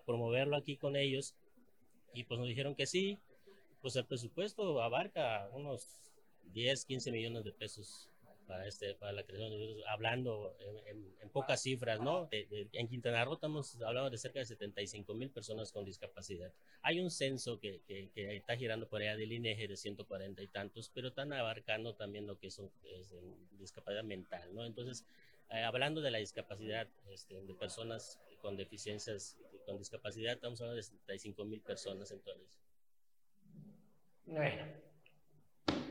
[0.06, 1.34] promoverlo aquí con ellos
[2.14, 3.18] y pues nos dijeron que sí,
[3.82, 5.88] pues el presupuesto abarca unos
[6.54, 8.08] 10, 15 millones de pesos
[8.46, 12.30] para, este, para la creación de hablando en, pocas cifras, ¿no?
[12.32, 16.54] en Quintana Roo estamos hablando de cerca de 75 mil personas con discapacidad.
[16.82, 20.90] Hay un censo que, que, está girando por allá del INEGE de 140 y tantos,
[20.94, 22.62] pero están abarcando también lo que es,
[23.60, 24.64] discapacidad mental, ¿no?
[24.64, 25.06] Entonces,
[25.50, 30.84] eh, hablando de la discapacidad este, de personas con deficiencias, con discapacidad, estamos hablando de
[30.84, 32.60] 75 mil personas en todo eso.
[34.26, 34.66] Bueno.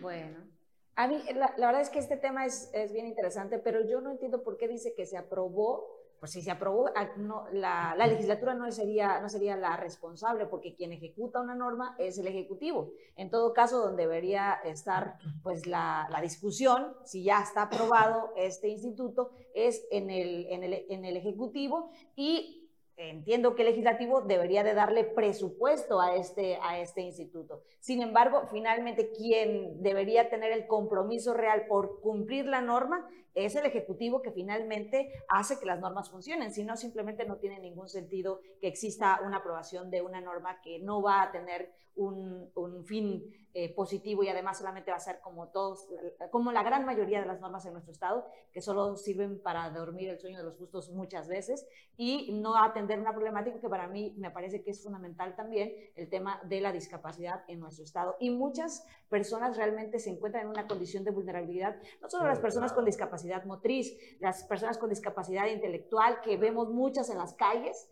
[0.00, 0.54] Bueno.
[0.96, 4.12] A mí, la, verdad es que este tema es, es, bien interesante, pero yo no
[4.12, 5.93] entiendo por qué dice que se aprobó.
[6.24, 10.46] Pues si se aprobó, ah, no, la, la, legislatura no sería, no sería la responsable,
[10.46, 12.92] porque quien ejecuta una norma es el Ejecutivo.
[13.14, 18.68] En todo caso, donde debería estar pues, la, la discusión, si ya está aprobado este
[18.68, 22.63] instituto, es en el, en el, en el Ejecutivo y
[22.96, 27.62] entiendo que el legislativo debería de darle presupuesto a este, a este instituto.
[27.80, 33.66] Sin embargo, finalmente quien debería tener el compromiso real por cumplir la norma es el
[33.66, 36.52] Ejecutivo que finalmente hace que las normas funcionen.
[36.52, 40.78] Si no, simplemente no tiene ningún sentido que exista una aprobación de una norma que
[40.78, 43.24] no va a tener un, un fin
[43.56, 45.86] eh, positivo y además solamente va a ser como todos,
[46.32, 50.08] como la gran mayoría de las normas en nuestro estado, que solo sirven para dormir
[50.08, 51.64] el sueño de los justos muchas veces
[51.96, 56.08] y no atender una problemática que para mí me parece que es fundamental también, el
[56.08, 58.16] tema de la discapacidad en nuestro estado.
[58.18, 62.72] Y muchas personas realmente se encuentran en una condición de vulnerabilidad, no solo las personas
[62.72, 67.88] con discapacidad motriz, las personas con discapacidad intelectual, que vemos muchas en las calles,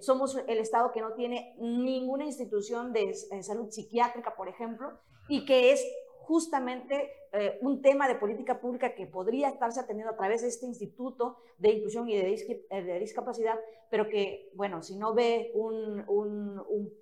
[0.00, 5.72] somos el estado que no tiene ninguna institución de salud psiquiátrica, por ejemplo, y que
[5.72, 5.84] es
[6.26, 10.66] justamente eh, un tema de política pública que podría estarse atendiendo a través de este
[10.66, 13.58] instituto de inclusión y de, eh, discapacidad,
[13.90, 15.86] pero que, bueno, si no ve un,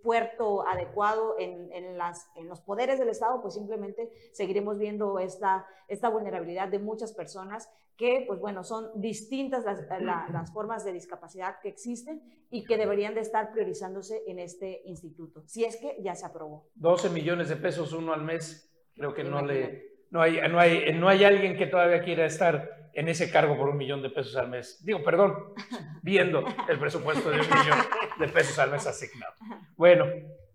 [0.02, 6.10] puerto adecuado en, las, en, los poderes del Estado, pues simplemente seguiremos viendo esta, esta
[6.10, 9.80] vulnerabilidad de muchas personas que, pues bueno, son distintas las,
[10.32, 15.42] las, formas de discapacidad que existen y que deberían de estar priorizándose en este instituto,
[15.46, 16.68] si es que ya se aprobó.
[16.74, 20.92] 12 millones de pesos uno al mes, creo que no le no hay, no, hay,
[20.92, 24.36] no hay alguien que todavía quiera estar en ese cargo por un millón de pesos
[24.36, 24.84] al mes.
[24.84, 25.54] Digo, perdón,
[26.02, 27.78] viendo el presupuesto de un millón
[28.20, 29.34] de pesos al mes asignado.
[29.76, 30.06] Bueno,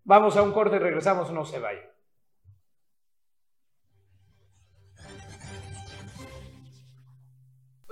[0.06, 1.82] vamos a un corte y regresamos, no se vaya.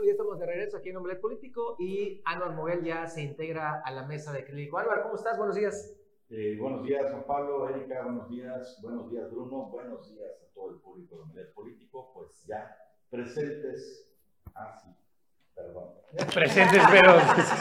[0.06, 3.92] ya estamos de regreso aquí en Omelet Político y Álvaro Moguel ya se integra a
[3.92, 4.78] la mesa de clínico.
[4.78, 5.38] Álvaro, ¿cómo estás?
[5.38, 5.98] Buenos días.
[6.30, 10.72] Eh, buenos días, Juan Pablo, Erika, buenos días, buenos días, Bruno, buenos días a todo
[10.72, 12.12] el público de Omelet Político.
[12.14, 12.78] Pues ya
[13.10, 14.10] presentes.
[14.54, 14.90] Ah, sí,
[15.56, 15.94] perdón.
[16.34, 16.84] Presentes,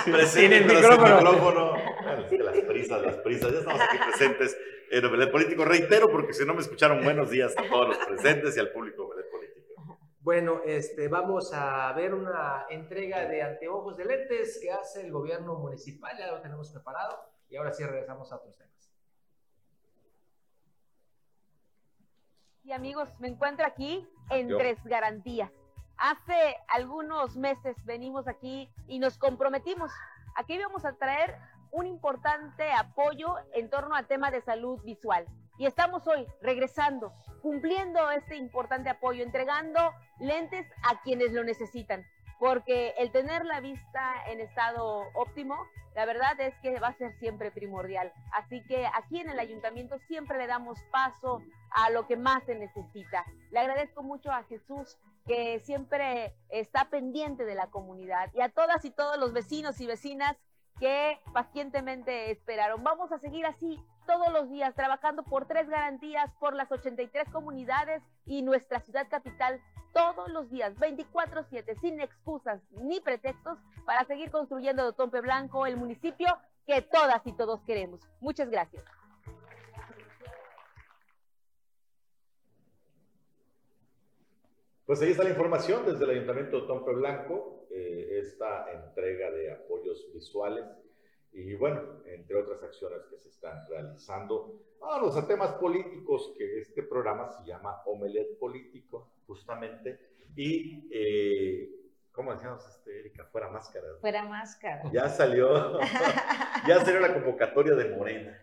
[0.04, 1.76] pero sin el micrófono.
[1.76, 4.58] las prisas, las prisas, ya estamos aquí presentes
[4.90, 5.64] en Omelet Político.
[5.64, 9.02] Reitero, porque si no me escucharon, buenos días a todos los presentes y al público
[9.02, 9.98] de Omelet Político.
[10.18, 15.54] Bueno, este, vamos a ver una entrega de anteojos de lentes que hace el gobierno
[15.54, 18.74] municipal, ya lo tenemos preparado y ahora sí regresamos a otros temas.
[22.64, 25.52] Y amigos, me encuentro aquí en Tres Garantías.
[25.98, 29.92] Hace algunos meses venimos aquí y nos comprometimos.
[30.34, 31.38] Aquí íbamos a traer
[31.70, 35.26] un importante apoyo en torno al tema de salud visual.
[35.58, 42.04] Y estamos hoy regresando, cumpliendo este importante apoyo, entregando lentes a quienes lo necesitan
[42.38, 45.56] porque el tener la vista en estado óptimo,
[45.94, 48.12] la verdad es que va a ser siempre primordial.
[48.32, 52.54] Así que aquí en el ayuntamiento siempre le damos paso a lo que más se
[52.54, 53.24] necesita.
[53.50, 58.84] Le agradezco mucho a Jesús que siempre está pendiente de la comunidad y a todas
[58.84, 60.36] y todos los vecinos y vecinas
[60.78, 62.84] que pacientemente esperaron.
[62.84, 68.02] Vamos a seguir así todos los días trabajando por tres garantías por las 83 comunidades
[68.24, 69.60] y nuestra ciudad capital
[69.92, 75.76] todos los días, 24/7, sin excusas ni pretextos para seguir construyendo de Tompe Blanco el
[75.76, 76.28] municipio
[76.66, 78.00] que todas y todos queremos.
[78.20, 78.84] Muchas gracias.
[84.84, 89.52] Pues ahí está la información desde el Ayuntamiento de Tompe Blanco, eh, esta entrega de
[89.52, 90.64] apoyos visuales
[91.32, 94.62] y bueno, entre otras acciones que se están realizando.
[94.80, 100.00] Vamos a temas políticos, que este programa se llama Omelet Político, justamente.
[100.34, 101.70] Y, eh,
[102.12, 103.24] ¿cómo decíamos, este, Erika?
[103.26, 103.86] Fuera máscara.
[104.00, 104.82] Fuera máscara.
[104.92, 105.78] Ya salió,
[106.66, 108.42] ya salió la convocatoria de Morena.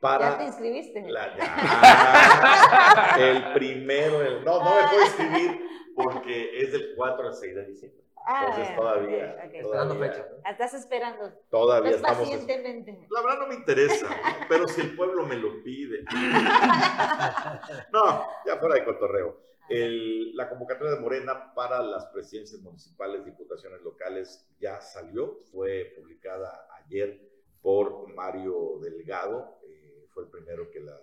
[0.00, 1.02] Para ¿Ya te inscribiste?
[1.08, 5.60] La, ya, el primero, el, no, no me puedo inscribir
[5.94, 8.04] porque es del 4 al 6 de diciembre.
[8.26, 9.54] Ah, Entonces todavía, ok, ok.
[9.54, 10.28] Esperando todavía, fecha.
[10.50, 11.32] Estás esperando.
[11.50, 12.18] todavía estamos.
[12.18, 13.06] pacientemente.
[13.10, 14.14] La verdad no me interesa, ¿no?
[14.48, 16.04] pero si el pueblo me lo pide.
[17.92, 19.40] No, ya fuera de cotorreo.
[19.68, 26.66] El- la convocatoria de Morena para las presidencias municipales, diputaciones locales ya salió, fue publicada
[26.84, 27.20] ayer
[27.62, 30.98] por Mario Delgado, eh, fue el primero que la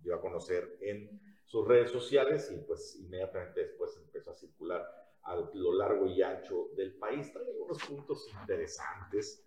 [0.00, 4.82] dio a conocer en sus redes sociales y pues inmediatamente después empezó a circular
[5.24, 7.32] a lo largo y ancho del país.
[7.32, 9.42] Trae algunos puntos interesantes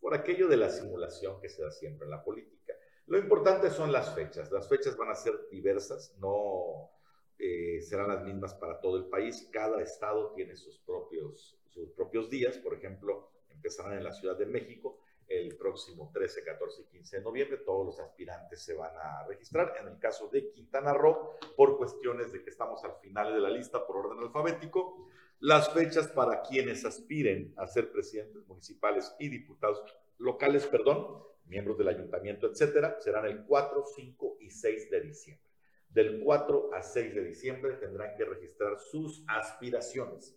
[0.00, 2.74] por aquello de la simulación que se da siempre en la política.
[3.06, 4.50] Lo importante son las fechas.
[4.52, 6.90] Las fechas van a ser diversas, no
[7.38, 9.48] eh, serán las mismas para todo el país.
[9.52, 12.58] Cada estado tiene sus propios, sus propios días.
[12.58, 17.22] Por ejemplo, empezarán en la Ciudad de México el próximo 13, 14 y 15 de
[17.22, 17.56] noviembre.
[17.58, 19.74] Todos los aspirantes se van a registrar.
[19.80, 23.50] En el caso de Quintana Roo, por cuestiones de que estamos al final de la
[23.50, 25.08] lista por orden alfabético,
[25.40, 29.82] las fechas para quienes aspiren a ser presidentes municipales y diputados
[30.18, 35.46] locales, perdón, miembros del ayuntamiento, etcétera, serán el 4, 5 y 6 de diciembre.
[35.88, 40.36] Del 4 a 6 de diciembre tendrán que registrar sus aspiraciones.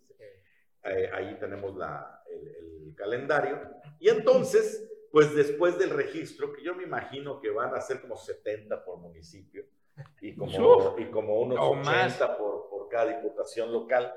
[0.82, 3.60] Eh, ahí tenemos la, el, el calendario.
[4.00, 8.16] Y entonces, pues después del registro, que yo me imagino que van a ser como
[8.16, 9.64] 70 por municipio
[10.20, 12.18] y como, y como unos o 80 más.
[12.36, 14.12] por, por cada diputación local,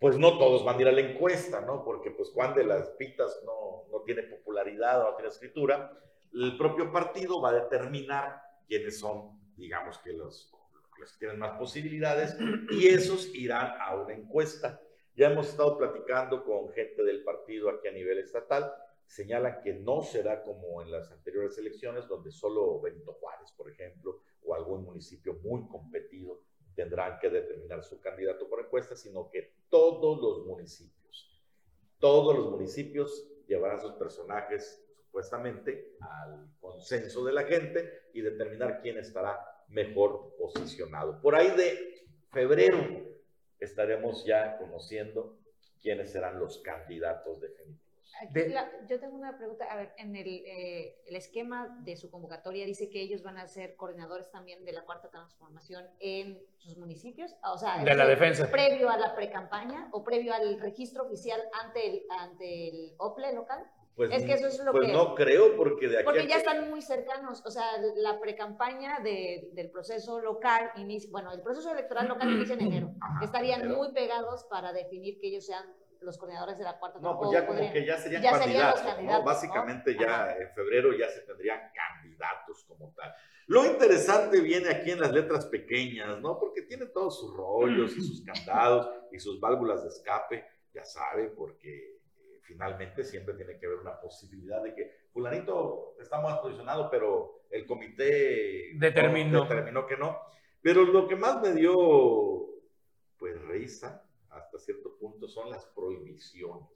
[0.00, 1.84] pues no todos van a ir a la encuesta, ¿no?
[1.84, 5.92] Porque pues Juan de las Pitas no, no tiene popularidad o no tiene escritura.
[6.32, 10.50] El propio partido va a determinar quiénes son, digamos que los,
[10.98, 12.34] los que tienen más posibilidades
[12.70, 14.80] y esos irán a una encuesta.
[15.14, 18.72] Ya hemos estado platicando con gente del partido aquí a nivel estatal,
[19.04, 24.22] señalan que no será como en las anteriores elecciones, donde solo Benito Juárez, por ejemplo,
[24.44, 26.40] o algún municipio muy competido
[26.80, 31.28] tendrán que determinar su candidato por encuesta, sino que todos los municipios,
[31.98, 38.96] todos los municipios llevarán sus personajes supuestamente al consenso de la gente y determinar quién
[38.96, 39.38] estará
[39.68, 41.20] mejor posicionado.
[41.20, 42.78] Por ahí de febrero
[43.58, 45.36] estaremos ya conociendo
[45.82, 47.89] quiénes serán los candidatos definitivos.
[48.20, 49.64] Aquí De- la- yo tengo una pregunta.
[49.70, 53.46] A ver, en el, eh, el esquema de su convocatoria dice que ellos van a
[53.46, 57.34] ser coordinadores también de la cuarta transformación en sus municipios.
[57.44, 58.50] O sea, De la es defensa.
[58.50, 63.64] Previo a la precampaña o previo al registro oficial ante el, ante el OPLE local.
[63.96, 66.26] Pues, Es que eso es lo pues que- no creo, porque de aquí Porque a
[66.26, 71.42] ya están muy cercanos, o sea, la precampaña de- del proceso local, inicia, bueno, el
[71.42, 72.94] proceso electoral local inicia en enero.
[73.00, 73.76] Ajá, Estarían enero.
[73.76, 75.66] muy pegados para definir que ellos sean
[76.02, 78.70] los coordinadores de la cuarta No, pues ya como podrían- que ya serían ya serían
[78.70, 78.90] los candidatos, ¿no?
[78.96, 79.24] candidatos, ¿no?
[79.26, 80.36] Básicamente ya Ajá.
[80.38, 83.14] en febrero ya se tendrían candidatos como tal.
[83.46, 86.38] Lo interesante viene aquí en las letras pequeñas, ¿no?
[86.38, 91.28] Porque tiene todos sus rollos y sus candados y sus válvulas de escape, ya sabe,
[91.30, 96.88] porque eh, finalmente siempre tiene que haber una posibilidad de que fulanito está más posicionado,
[96.90, 99.42] pero el comité Determinó.
[99.42, 100.18] determinó que no.
[100.62, 101.74] Pero lo que más me dio,
[103.18, 104.04] pues, risa
[104.50, 106.68] hasta cierto punto son las prohibiciones.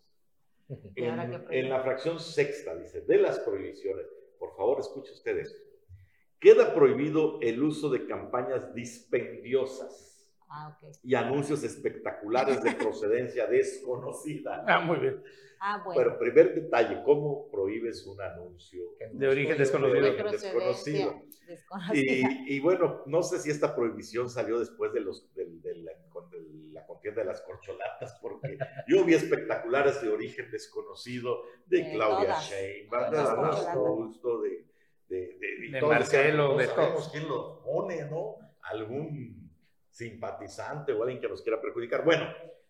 [0.95, 4.07] ¿Y ahora qué En, en la fracción sexta dice, de las prohibiciones,
[4.39, 5.61] por favor escuche usted esto.
[6.39, 10.14] Queda prohibido el uso de campañas dispendiosas
[10.49, 14.65] Ah, y anuncios espectaculares de procedencia desconocida.
[14.69, 15.23] Ah, muy bien.
[15.61, 15.99] Ah, bueno.
[16.01, 19.99] Pero primer detalle, ¿cómo prohibes un anuncio De origen de desconocido.
[19.99, 20.55] origen Procedencia
[21.47, 21.95] desconocido?
[21.95, 26.41] Y, y bueno, no sé si esta prohibición salió después de, los, de la, de
[26.73, 32.39] la contienda de las corcholatas, porque yo vi espectaculares de origen desconocido de De Claudia.
[32.41, 33.19] Sheinbaum, de.
[33.71, 34.67] Augusto, de,
[35.09, 37.09] de, de, De Marcelo, de sabemos todos.
[37.11, 38.37] quién los pone, ¿no?
[38.63, 39.44] Algún
[39.95, 42.05] simpatizante o alguien que nos quiera perjudicar.
[42.05, 42.27] Bueno,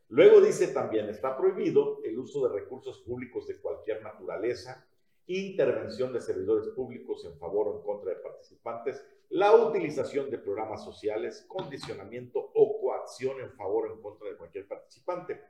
[0.09, 4.87] luego dice también, está prohibido el uso de recursos públicos de cualquier naturaleza,
[5.27, 10.85] intervención de servidores públicos en favor o en contra de participantes, la utilización de programas
[10.85, 15.41] sociales, condicionamiento o coacción en favor o en contra de cualquier participante.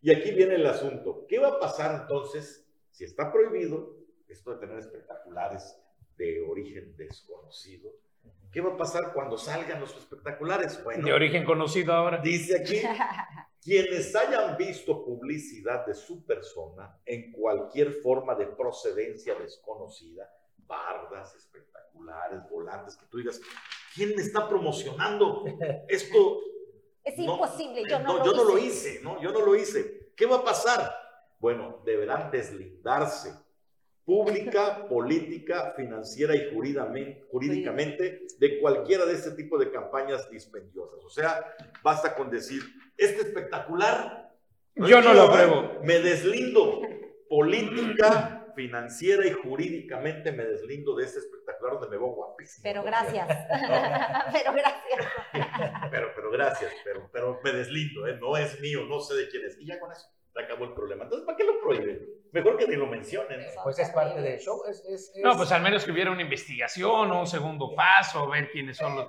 [0.00, 1.26] Y aquí viene el asunto.
[1.26, 3.96] ¿Qué va a pasar entonces si está prohibido
[4.28, 5.76] esto de tener espectaculares
[6.16, 8.05] de origen desconocido?
[8.52, 10.82] ¿Qué va a pasar cuando salgan los espectaculares?
[10.82, 12.18] Bueno, De origen conocido ahora.
[12.18, 12.80] dice aquí,
[13.62, 20.30] quienes hayan visto publicidad de su persona en cualquier forma de procedencia desconocida,
[20.66, 23.40] bardas espectaculares, volantes, que tú digas,
[23.94, 25.44] ¿quién me está promocionando
[25.88, 26.40] esto?
[27.04, 28.36] Es No, imposible, yo no, no, lo, yo hice.
[28.36, 29.22] no lo hice, ¿no?
[29.22, 30.10] Yo no lo hice.
[30.16, 30.92] ¿Qué va a pasar?
[31.38, 33.32] Bueno, deberán deslindarse
[34.06, 41.04] pública, política, financiera y jurídicamente, de cualquiera de este tipo de campañas dispendiosas.
[41.04, 41.44] O sea,
[41.82, 42.62] basta con decir,
[42.96, 44.32] este espectacular
[44.76, 45.80] Yo no lo apruebo.
[45.82, 46.82] Me deslindo
[47.28, 52.62] política, financiera y jurídicamente me deslindo de este espectacular donde me veo guapísimo.
[52.62, 53.26] Pero gracias.
[54.32, 55.90] pero gracias.
[55.90, 58.16] pero, pero gracias, pero, pero me deslindo, ¿eh?
[58.20, 59.58] no es mío, no sé de quién es.
[59.58, 61.04] Y ya con eso se acabó el problema.
[61.04, 62.06] Entonces, ¿para qué lo prohíben?
[62.32, 63.40] Mejor que ni lo mencionen.
[63.64, 64.62] Pues es parte del show.
[64.68, 65.22] Es, es, es...
[65.24, 68.96] No, pues al menos que hubiera una investigación o un segundo paso, ver quiénes son
[68.96, 69.08] los...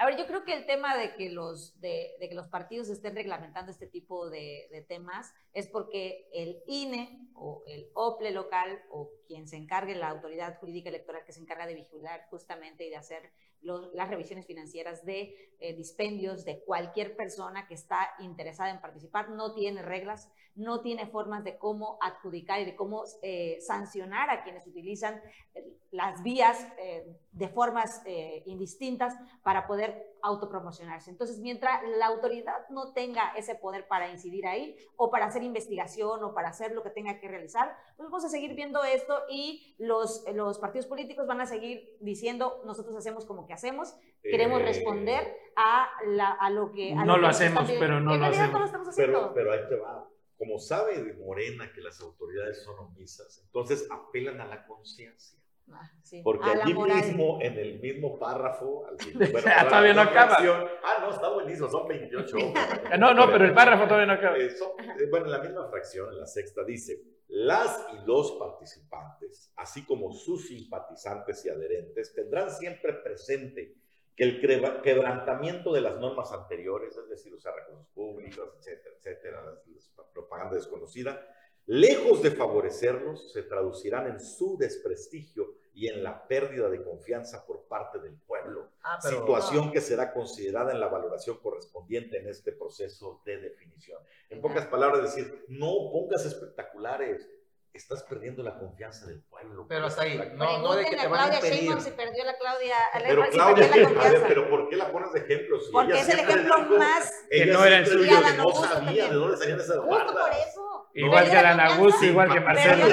[0.00, 2.88] A ver, yo creo que el tema de que los, de, de que los partidos
[2.88, 8.80] estén reglamentando este tipo de, de, temas es porque el INE o el OPLE local
[8.90, 12.90] o quien se encargue, la autoridad jurídica electoral que se encarga de vigilar justamente y
[12.90, 18.70] de hacer los, las revisiones financieras de eh, dispendios de cualquier persona que está interesada
[18.70, 23.58] en participar, no tiene reglas, no tiene formas de cómo adjudicar y de cómo eh,
[23.60, 25.20] sancionar a quienes utilizan
[25.54, 31.10] eh, las vías eh, de formas eh, indistintas para poder autopromocionarse.
[31.10, 36.22] Entonces, mientras la autoridad no tenga ese poder para incidir ahí o para hacer investigación
[36.24, 39.76] o para hacer lo que tenga que realizar, pues vamos a seguir viendo esto y
[39.78, 45.36] los, los partidos políticos van a seguir diciendo, nosotros hacemos como que hacemos, queremos responder
[45.56, 46.92] a, la, a lo que...
[46.92, 48.52] A no lo, hacemos, pero no lo hacemos.
[48.52, 49.32] no lo estamos haciendo.
[49.32, 50.08] Pero, pero ahí te va.
[50.36, 55.38] Como sabe de Morena que las autoridades son omisas, entonces apelan a la conciencia.
[55.70, 56.96] Ah, sí, Porque allí moral.
[56.96, 58.96] mismo, en el mismo párrafo, al
[59.32, 60.36] bueno, Ah, todavía no acaba.
[60.82, 62.36] Ah, no, está buenísimo, son 28.
[62.98, 64.38] No, no, pero el párrafo todavía no acaba.
[64.38, 68.32] Eh, son- eh, bueno, en la misma fracción, en la sexta, dice, las y los
[68.32, 73.74] participantes, así como sus simpatizantes y adherentes, tendrán siempre presente
[74.16, 74.40] que el
[74.82, 81.24] quebrantamiento de las normas anteriores, es decir, usar recursos públicos, etcétera, etcétera, la propaganda desconocida,
[81.68, 87.68] lejos de favorecerlos, se traducirán en su desprestigio y en la pérdida de confianza por
[87.68, 92.52] parte del pueblo Ah, pero- situación que será considerada en la valoración correspondiente en este
[92.52, 94.00] proceso de definición.
[94.30, 97.28] En pocas palabras, decir, no pongas espectaculares,
[97.72, 99.66] estás perdiendo la confianza del pueblo.
[99.68, 101.54] Pero hasta ahí, no, no de que te a van a Claudia impedir.
[101.60, 104.50] Sheinbaum si perdió la Claudia, a la- Pero si Claudia, perdió la a ver, pero
[104.50, 105.60] ¿por qué la pones de ejemplo?
[105.60, 108.10] Si Porque ella es el ejemplo dijo- más- Que no era el suyo.
[108.36, 109.10] no sabía también.
[109.10, 110.16] de dónde salían esas Justo bardas.
[110.16, 110.67] por eso.
[111.04, 111.66] Igual que la.
[111.66, 112.86] Augusto, igual que Marcelo.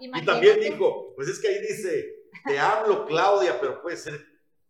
[0.00, 2.14] Y también dijo, pues es que ahí dice,
[2.44, 4.18] te hablo Claudia, pero puede ser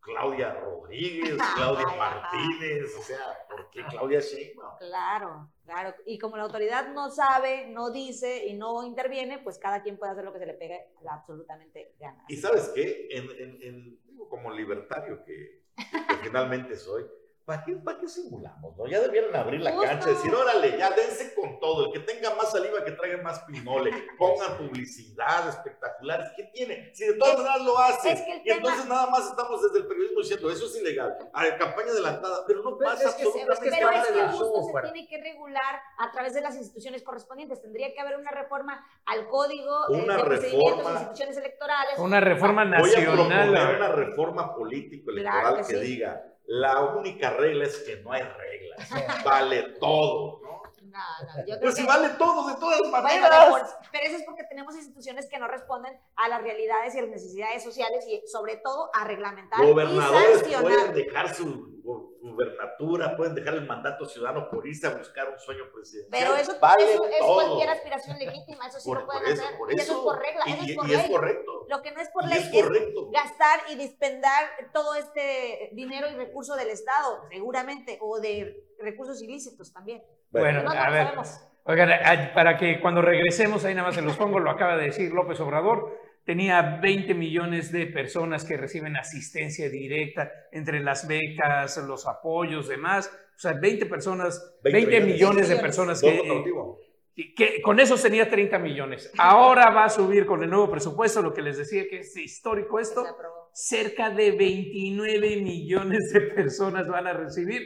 [0.00, 1.86] Claudia Rodríguez, Claudia.
[1.96, 3.18] Martínez, o sea,
[3.48, 4.78] ¿por qué Claudia Sheinbaum?
[4.78, 5.94] Claro, claro.
[6.06, 10.12] Y como la autoridad no sabe, no dice y no interviene, pues cada quien puede
[10.12, 12.24] hacer lo que se le pegue la absolutamente gana.
[12.28, 17.04] Y sabes qué, en, en- en- digo, como libertario que, que finalmente soy,
[17.45, 18.76] ¿para qué, para qué simulamos?
[18.76, 18.86] No?
[18.86, 22.34] Ya debieron abrir la cancha y decir, órale, ya dense con todo, el que tenga
[22.34, 26.95] más saliva que traiga más pinole, pongan publicidad espectaculares, ¿qué tiene?
[26.95, 29.78] Si de todas maneras lo hacen, es que el y entonces nada más estamos desde
[29.78, 33.14] el periodismo diciendo, eso es ilegal, a ver, campaña adelantada, pero no Pero pasa es
[33.16, 36.11] que absolutamente es que Pero es que del justo show, se tiene que regular a
[36.12, 37.61] través de las instituciones correspondientes.
[37.61, 40.91] Tendría que haber una reforma al código eh, Una de reforma.
[40.91, 41.99] de instituciones electorales.
[41.99, 43.76] Una reforma Voy a proponer nacional.
[43.76, 45.86] una reforma político-electoral Claro que, que sí.
[45.86, 46.22] diga,
[46.53, 48.90] la única regla es que no hay reglas,
[49.24, 50.51] vale todo, ¿no?
[50.82, 53.76] No, no, yo creo Pues si que- vale todo, de todas maneras.
[53.92, 57.11] pero eso es porque tenemos instituciones que no responden a las realidades y a las
[57.12, 60.62] necesidades sociales y sobre todo a reglamentar y Gobernadores sancionar.
[60.62, 61.79] pueden dejar su
[62.22, 66.11] gubernatura, pueden dejar el mandato ciudadano por irse a buscar un sueño presidencial.
[66.11, 67.34] Pero eso, vale eso es todo.
[67.34, 69.59] cualquier aspiración legítima, eso sí Por, lo pueden por eso, hacer.
[69.59, 71.11] por y eso es por regla, y, eso es por y es ley.
[71.12, 71.66] correcto.
[71.68, 73.11] Lo que no es por y ley es correcto.
[73.11, 79.72] gastar y dispendar todo este dinero y recurso del Estado, seguramente, o de recursos ilícitos
[79.72, 80.03] también.
[80.30, 81.05] Bueno, No, no a ver.
[81.05, 81.41] sabemos.
[81.64, 84.84] Oigan, a- para que cuando regresemos, ahí nada más se los pongo, lo acaba de
[84.86, 91.76] decir López Obrador, tenía 20 millones de personas que reciben asistencia directa entre las becas,
[91.78, 93.10] los apoyos, demás.
[93.36, 95.48] O sea, 20 personas, 20, 20 millones, millones.
[95.48, 96.78] de 20 personas que, cautivo.
[97.16, 99.10] que- que con eso tenía 30 millones.
[99.18, 102.78] Ahora va a subir con el nuevo presupuesto, lo que les decía que es histórico
[102.78, 103.04] esto,
[103.52, 107.62] cerca de 29 millones de personas van a recibir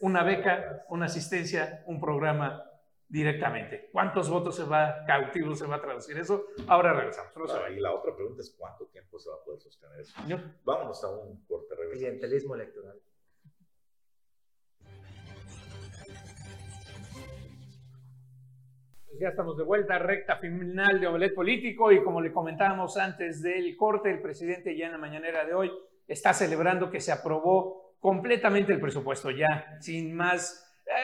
[0.00, 2.62] una beca, una asistencia, un programa
[3.12, 3.90] directamente.
[3.92, 6.46] ¿Cuántos votos se va, cautivos se va a traducir eso?
[6.66, 7.30] Ahora regresamos.
[7.36, 10.14] No y la otra pregunta es cuánto tiempo se va a poder sostener eso.
[10.26, 11.98] Yo- Vámonos a un corte regresamos.
[11.98, 12.98] Clientelismo electoral.
[19.06, 23.42] Pues ya estamos de vuelta, recta final de Omelet Político y como le comentábamos antes
[23.42, 25.70] del corte, el presidente ya en la mañanera de hoy
[26.06, 30.61] está celebrando que se aprobó completamente el presupuesto ya, sin más,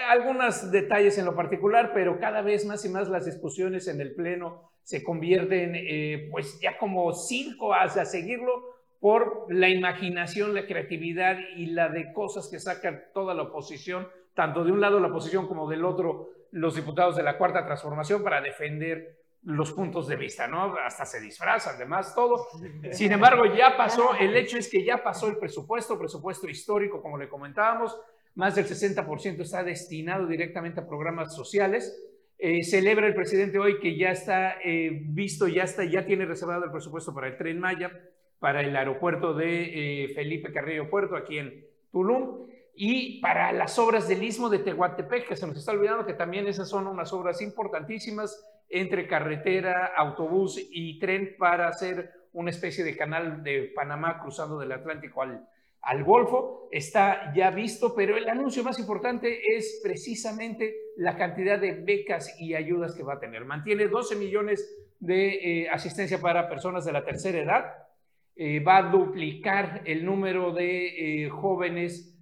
[0.09, 4.15] algunos detalles en lo particular, pero cada vez más y más las discusiones en el
[4.15, 11.39] Pleno se convierten eh, pues ya como circo hacia seguirlo por la imaginación, la creatividad
[11.57, 14.09] y la de cosas que saca toda la oposición
[14.39, 18.23] tanto de un lado la oposición como del otro los diputados de la Cuarta Transformación
[18.23, 20.77] para defender los puntos de vista, ¿no?
[20.77, 22.47] Hasta se disfrazan, además, todo.
[22.93, 27.19] Sin embargo, ya pasó, el hecho es que ya pasó el presupuesto, presupuesto histórico, como
[27.19, 27.99] le comentábamos,
[28.39, 32.01] más del 60% está destinado directamente a programas sociales.
[32.39, 36.65] Eh, celebra el presidente hoy que ya está eh, visto, ya está, ya tiene reservado
[36.65, 37.91] el presupuesto para el tren Maya,
[38.39, 44.07] para el aeropuerto de eh, Felipe Carrillo Puerto, aquí en Tulum, y para las obras
[44.07, 47.43] del Istmo de Tehuantepec, que se nos está olvidando que también esas son unas obras
[47.43, 54.61] importantísimas entre carretera, autobús y tren para hacer una especie de canal de Panamá cruzando
[54.61, 55.45] del Atlántico al,
[55.83, 56.69] al Golfo.
[56.71, 62.55] Está ya visto, pero el anuncio más importante es precisamente la cantidad de becas y
[62.55, 63.45] ayudas que va a tener.
[63.45, 64.69] Mantiene 12 millones
[65.01, 67.89] de eh, asistencia para personas de la tercera edad.
[68.37, 72.15] Eh, va a duplicar el número de eh, jóvenes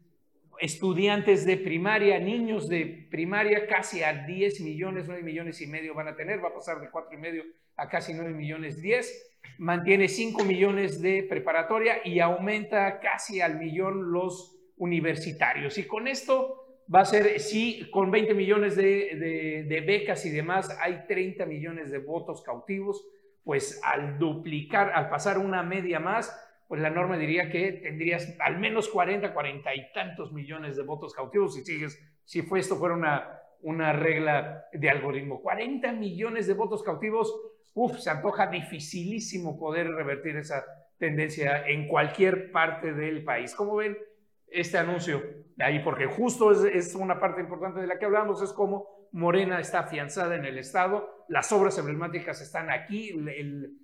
[0.58, 6.08] estudiantes de primaria, niños de primaria, casi a 10 millones, 9 millones y medio van
[6.08, 7.44] a tener, va a pasar de 4 y medio
[7.76, 14.12] a casi 9 millones 10, mantiene 5 millones de preparatoria y aumenta casi al millón
[14.12, 15.78] los universitarios.
[15.78, 20.76] Y con esto va a ser, sí, con 20 millones de, de becas y demás,
[20.80, 23.06] hay 30 millones de votos cautivos,
[23.44, 26.36] pues al duplicar, al pasar una media más,
[26.68, 31.14] pues la norma diría que tendrías al menos 40, 40 y tantos millones de votos
[31.14, 35.40] cautivos si sigues, si fue esto fuera una, una regla de algoritmo.
[35.42, 37.32] 40 millones de votos cautivos,
[37.76, 40.64] uff, se antoja dificilísimo poder revertir esa
[40.98, 43.54] tendencia en cualquier parte del país.
[43.54, 43.96] ¿Cómo ven
[44.48, 45.22] este anuncio?
[45.58, 49.60] Ahí, porque justo es, es una parte importante de la que hablamos, es cómo Morena
[49.60, 53.76] está afianzada en el Estado, las obras emblemáticas están aquí, el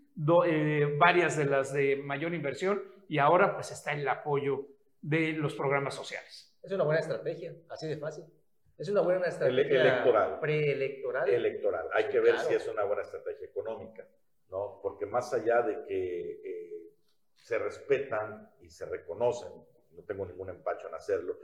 [0.47, 4.67] eh, varias de las de mayor inversión y ahora pues está el apoyo
[5.01, 6.55] de los programas sociales.
[6.63, 8.25] Es una buena estrategia, así de fácil.
[8.79, 10.41] Es una buena estrategia electoral.
[10.41, 11.29] preelectoral.
[11.29, 11.89] Electoral.
[11.93, 14.07] Hay que ver si es una buena estrategia económica,
[14.51, 14.81] ¿no?
[14.83, 16.93] Porque más allá de que eh,
[17.37, 19.53] se respetan y se reconocen,
[19.93, 21.39] no tengo ningún empacho en hacerlo,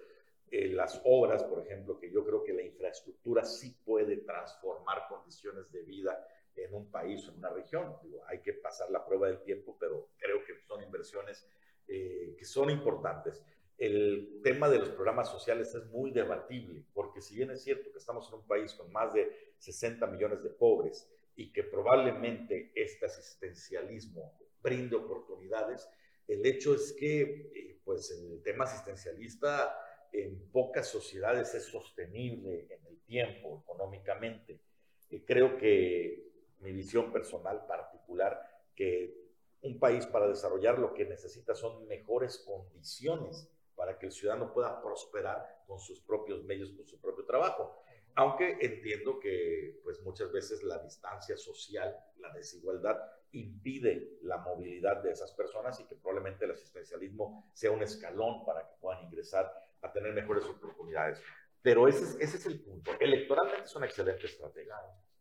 [0.51, 5.71] eh, las obras, por ejemplo, que yo creo que la infraestructura sí puede transformar condiciones
[5.71, 6.27] de vida
[6.57, 7.97] en un país o en una región.
[8.27, 11.47] hay que pasar la prueba del tiempo, pero creo que son inversiones
[11.87, 13.45] eh, que son importantes.
[13.79, 17.99] El tema de los programas sociales es muy debatible, porque si bien es cierto que
[17.99, 23.07] estamos en un país con más de 60 millones de pobres y que probablemente este
[23.07, 25.89] asistencialismo brinde oportunidades,
[26.27, 27.21] el hecho es que
[27.55, 29.73] eh, pues el tema asistencialista
[30.13, 34.61] en pocas sociedades es sostenible en el tiempo, económicamente.
[35.09, 38.43] y creo que mi visión personal particular,
[38.75, 39.29] que
[39.63, 43.49] un país para desarrollar lo que necesita son mejores condiciones
[43.79, 47.81] para que el ciudadano pueda prosperar con sus propios medios, con su propio trabajo.
[48.17, 52.99] Aunque entiendo que pues muchas veces la distancia social, la desigualdad
[53.31, 58.67] impide la movilidad de esas personas y que probablemente el asistencialismo sea un escalón para
[58.67, 59.49] que puedan ingresar
[59.81, 61.23] a tener mejores oportunidades.
[61.63, 62.91] Pero ese es, ese es el punto.
[62.99, 64.75] Electoralmente es una excelente estrategia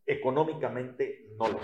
[0.07, 1.59] económicamente no lo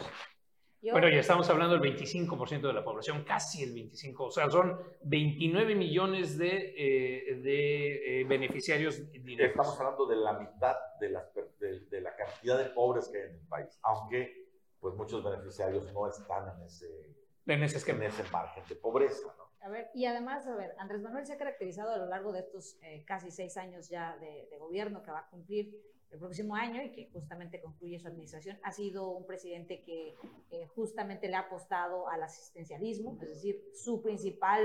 [0.92, 4.78] Bueno, ya estamos hablando del 25% de la población, casi el 25%, o sea, son
[5.04, 9.66] 29 millones de, eh, de eh, beneficiarios directos.
[9.66, 11.26] Estamos hablando de la mitad de la,
[11.60, 14.44] de, la, cantidad de pobres que hay en el país, aunque
[14.82, 17.16] pues muchos beneficiarios no están en ese,
[17.46, 19.34] en ese, en ese margen de pobreza.
[19.38, 19.44] ¿no?
[19.66, 22.40] A ver, y además, a ver, Andrés Manuel se ha caracterizado a lo largo de
[22.40, 26.56] estos eh, casi seis años ya de, de gobierno que va a cumplir el próximo
[26.56, 30.16] año y que justamente concluye su administración, ha sido un presidente que
[30.52, 34.64] eh, justamente le ha apostado al asistencialismo, es decir, su principal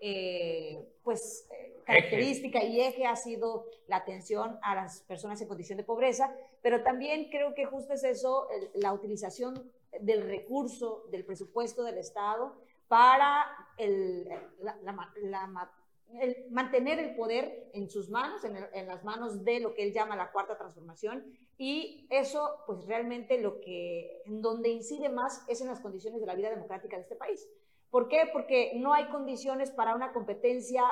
[0.00, 5.78] eh, pues, eh, característica y eje ha sido la atención a las personas en condición
[5.78, 9.70] de pobreza, pero también creo que justo es eso, la utilización
[10.00, 12.54] del recurso, del presupuesto del Estado
[12.88, 13.46] para
[13.78, 14.28] el,
[14.60, 15.72] la, la, la
[16.20, 20.16] el mantener el poder en sus manos, en, las manos de lo que él llama
[20.16, 21.24] la cuarta transformación,
[21.58, 26.26] y eso, pues realmente lo que, en donde incide más es en las condiciones de
[26.26, 27.48] la vida democrática de este país.
[27.90, 28.28] ¿Por qué?
[28.32, 30.82] Porque no hay condiciones para una competencia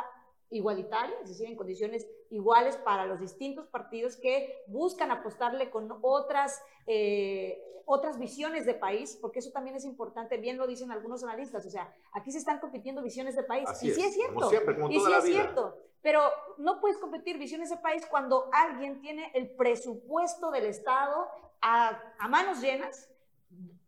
[0.51, 6.63] igualitaria, es decir, en condiciones iguales para los distintos partidos que buscan apostarle con otras,
[6.87, 11.67] eh, otras visiones de país, porque eso también es importante, bien lo dicen algunos analistas,
[11.67, 14.51] o sea, aquí se están compitiendo visiones de país, y sí es cierto,
[14.89, 16.23] y sí es cierto, pero
[16.59, 21.29] no puedes competir visiones de país cuando alguien tiene el presupuesto del Estado
[21.61, 23.09] a, a manos llenas,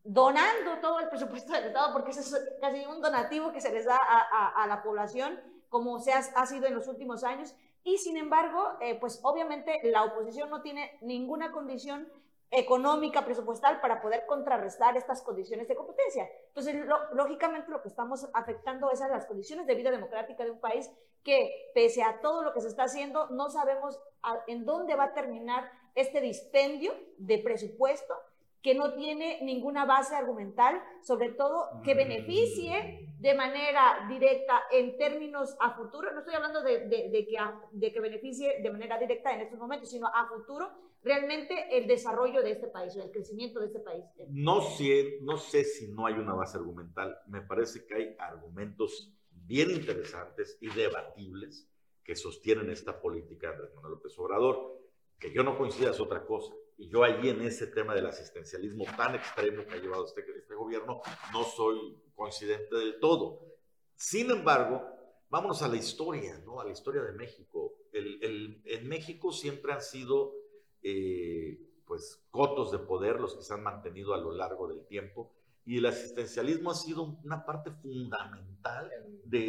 [0.05, 3.85] donando todo el presupuesto del Estado, porque eso es casi un donativo que se les
[3.85, 7.55] da a, a, a la población, como se ha, ha sido en los últimos años.
[7.85, 12.11] Y sin embargo, eh, pues obviamente la oposición no tiene ninguna condición
[12.51, 16.29] económica, presupuestal, para poder contrarrestar estas condiciones de competencia.
[16.49, 16.77] Entonces,
[17.13, 20.91] lógicamente lo que estamos afectando es a las condiciones de vida democrática de un país
[21.25, 23.99] que, pese a todo lo que se está haciendo, no sabemos
[24.47, 28.15] en dónde va a terminar este dispendio de presupuesto
[28.63, 35.57] que no tiene ninguna base argumental, sobre todo que beneficie de manera directa en términos
[35.61, 37.37] a futuro, no estoy hablando de, de, que,
[37.73, 40.71] de que beneficie de manera directa en estos momentos, sino a futuro
[41.03, 44.05] realmente el desarrollo de este país el crecimiento de este país.
[44.29, 49.13] No sé, no sé si no hay una base argumental, me parece que hay argumentos
[49.31, 51.69] bien interesantes y debatibles
[52.05, 54.79] que sostienen esta política de Andrés Manuel López Obrador,
[55.19, 56.53] que yo no coincida es otra cosa
[56.83, 60.55] y yo allí en ese tema del asistencialismo tan extremo que ha llevado este, este
[60.55, 61.01] gobierno,
[61.33, 63.47] no soy coincidente del todo.
[63.95, 64.83] Sin embargo,
[65.31, 66.61] vámonos a la historia, ¿no?
[66.61, 67.75] A la historia de México.
[67.93, 70.35] El, el, en México siempre han sido,
[70.83, 75.33] eh, pues, cotos de poder los que se han mantenido a lo largo del tiempo
[75.65, 78.91] y el asistencialismo ha sido una parte fundamental
[79.25, 79.47] de,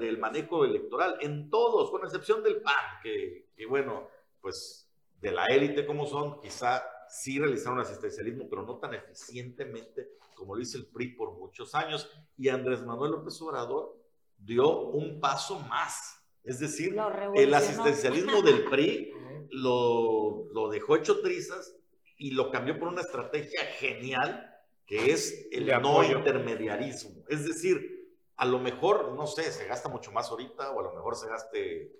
[0.00, 4.08] del manejo electoral en todos, con excepción del PAN, que, que bueno,
[4.40, 4.87] pues
[5.20, 10.62] de la élite como son, quizá sí realizaron asistencialismo, pero no tan eficientemente como lo
[10.62, 12.10] hizo el PRI por muchos años.
[12.36, 13.96] Y Andrés Manuel López Obrador
[14.38, 16.24] dio un paso más.
[16.44, 16.96] Es decir,
[17.34, 19.12] el asistencialismo del PRI
[19.50, 21.74] lo, lo dejó hecho trizas
[22.16, 24.44] y lo cambió por una estrategia genial
[24.86, 27.24] que es el no intermediarismo.
[27.28, 27.98] Es decir,
[28.36, 31.28] a lo mejor, no sé, se gasta mucho más ahorita o a lo mejor se
[31.28, 31.92] gaste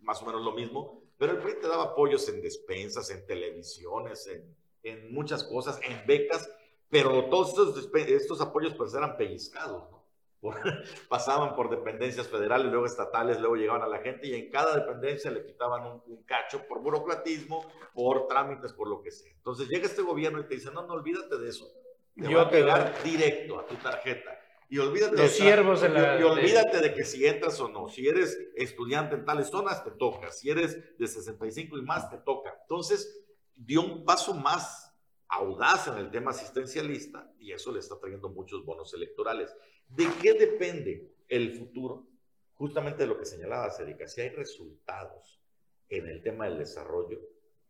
[0.00, 4.26] más o menos lo mismo, pero el PRI te daba apoyos en despensas, en televisiones,
[4.26, 6.50] en, en muchas cosas, en becas,
[6.88, 10.00] pero todos estos, estos apoyos pues eran pellizcados, ¿no?
[11.08, 15.30] pasaban por dependencias federales, luego estatales, luego llegaban a la gente y en cada dependencia
[15.30, 19.30] le quitaban un, un, cacho por burocratismo, por trámites, por lo que sea.
[19.32, 21.70] Entonces llega este gobierno y te dice, no, no olvídate de eso.
[22.16, 24.39] Te Yo a pegar directo a tu tarjeta.
[24.72, 27.88] Y olvídate, Los de, siervos de y olvídate de que si entras o no.
[27.88, 30.30] Si eres estudiante en tales zonas, te toca.
[30.30, 32.56] Si eres de 65 y más, te toca.
[32.62, 33.20] Entonces,
[33.56, 34.94] dio un paso más
[35.26, 39.52] audaz en el tema asistencialista y eso le está trayendo muchos bonos electorales.
[39.88, 42.06] ¿De qué depende el futuro?
[42.54, 44.06] Justamente de lo que señalaba Cédrica.
[44.06, 45.40] Si hay resultados
[45.88, 47.20] en el tema del desarrollo,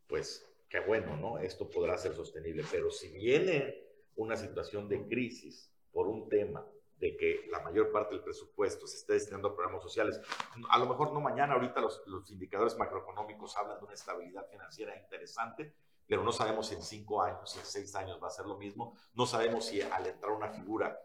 [0.07, 1.39] pues qué bueno, ¿no?
[1.39, 2.63] Esto podrá ser sostenible.
[2.71, 3.87] Pero si viene
[4.17, 6.67] una situación de crisis por un tema
[7.01, 10.21] de que la mayor parte del presupuesto se esté destinando a programas sociales.
[10.69, 14.95] A lo mejor no mañana, ahorita los, los indicadores macroeconómicos hablan de una estabilidad financiera
[14.97, 15.75] interesante,
[16.07, 18.59] pero no sabemos si en cinco años, si en seis años va a ser lo
[18.59, 18.97] mismo.
[19.15, 21.01] No sabemos si al entrar una figura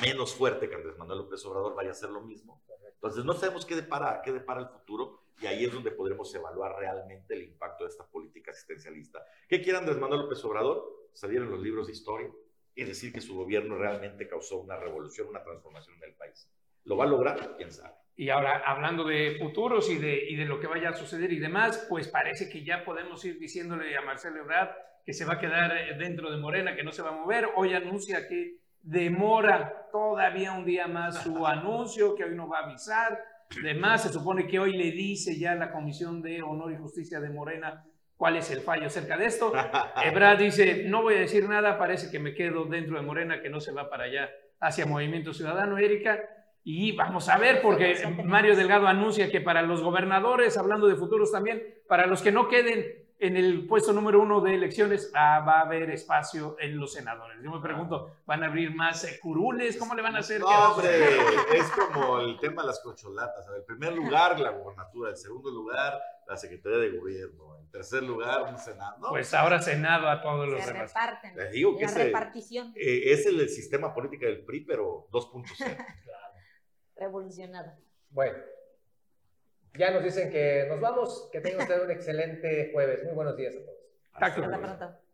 [0.00, 2.62] menos fuerte que Andrés Manuel López Obrador vaya a ser lo mismo.
[2.94, 6.76] Entonces no sabemos qué depara, qué depara el futuro y ahí es donde podremos evaluar
[6.78, 9.22] realmente el impacto de esta política asistencialista.
[9.48, 11.08] ¿Qué quiere Andrés Manuel López Obrador?
[11.12, 12.30] Salir en los libros de historia,
[12.76, 16.48] y decir que su gobierno realmente causó una revolución, una transformación en el país.
[16.84, 17.56] ¿Lo va a lograr?
[17.56, 17.94] ¿Quién sabe?
[18.14, 21.38] Y ahora, hablando de futuros y de, y de lo que vaya a suceder y
[21.38, 24.70] demás, pues parece que ya podemos ir diciéndole a Marcelo Ebrard
[25.04, 27.48] que se va a quedar dentro de Morena, que no se va a mover.
[27.56, 32.64] Hoy anuncia que demora todavía un día más su anuncio, que hoy no va a
[32.66, 33.18] avisar.
[33.62, 37.30] Además, se supone que hoy le dice ya la Comisión de Honor y Justicia de
[37.30, 37.84] Morena
[38.16, 39.52] cuál es el fallo acerca de esto.
[40.04, 43.50] Ebrard dice, no voy a decir nada, parece que me quedo dentro de Morena, que
[43.50, 46.18] no se va para allá hacia Movimiento Ciudadano, Erika.
[46.64, 51.30] Y vamos a ver, porque Mario Delgado anuncia que para los gobernadores, hablando de futuros
[51.30, 55.60] también, para los que no queden en el puesto número uno de elecciones ah, va
[55.60, 57.38] a haber espacio en los senadores.
[57.42, 59.76] Yo me pregunto, ¿van a abrir más curules?
[59.76, 60.40] ¿Cómo le van a hacer?
[60.40, 60.88] No, hombre,
[61.54, 63.46] es como el tema de las cocholatas.
[63.56, 65.10] En primer lugar, la gubernatura.
[65.10, 67.55] En segundo lugar, la Secretaría de Gobierno.
[67.70, 69.08] Tercer lugar, un Senado.
[69.08, 70.92] Pues ahora Senado a todos los Se demás.
[70.92, 71.36] reparten.
[71.36, 75.44] Les digo que la ese, repartición eh, es el, sistema político del PRI, pero 2.0.
[76.96, 77.78] revolucionada.
[78.10, 78.38] Bueno,
[79.74, 81.28] ya nos dicen que nos vamos.
[81.30, 83.04] Que tengan ustedes un excelente jueves.
[83.04, 83.78] Muy buenos días a todos.
[84.12, 85.05] Hasta Hasta pronto.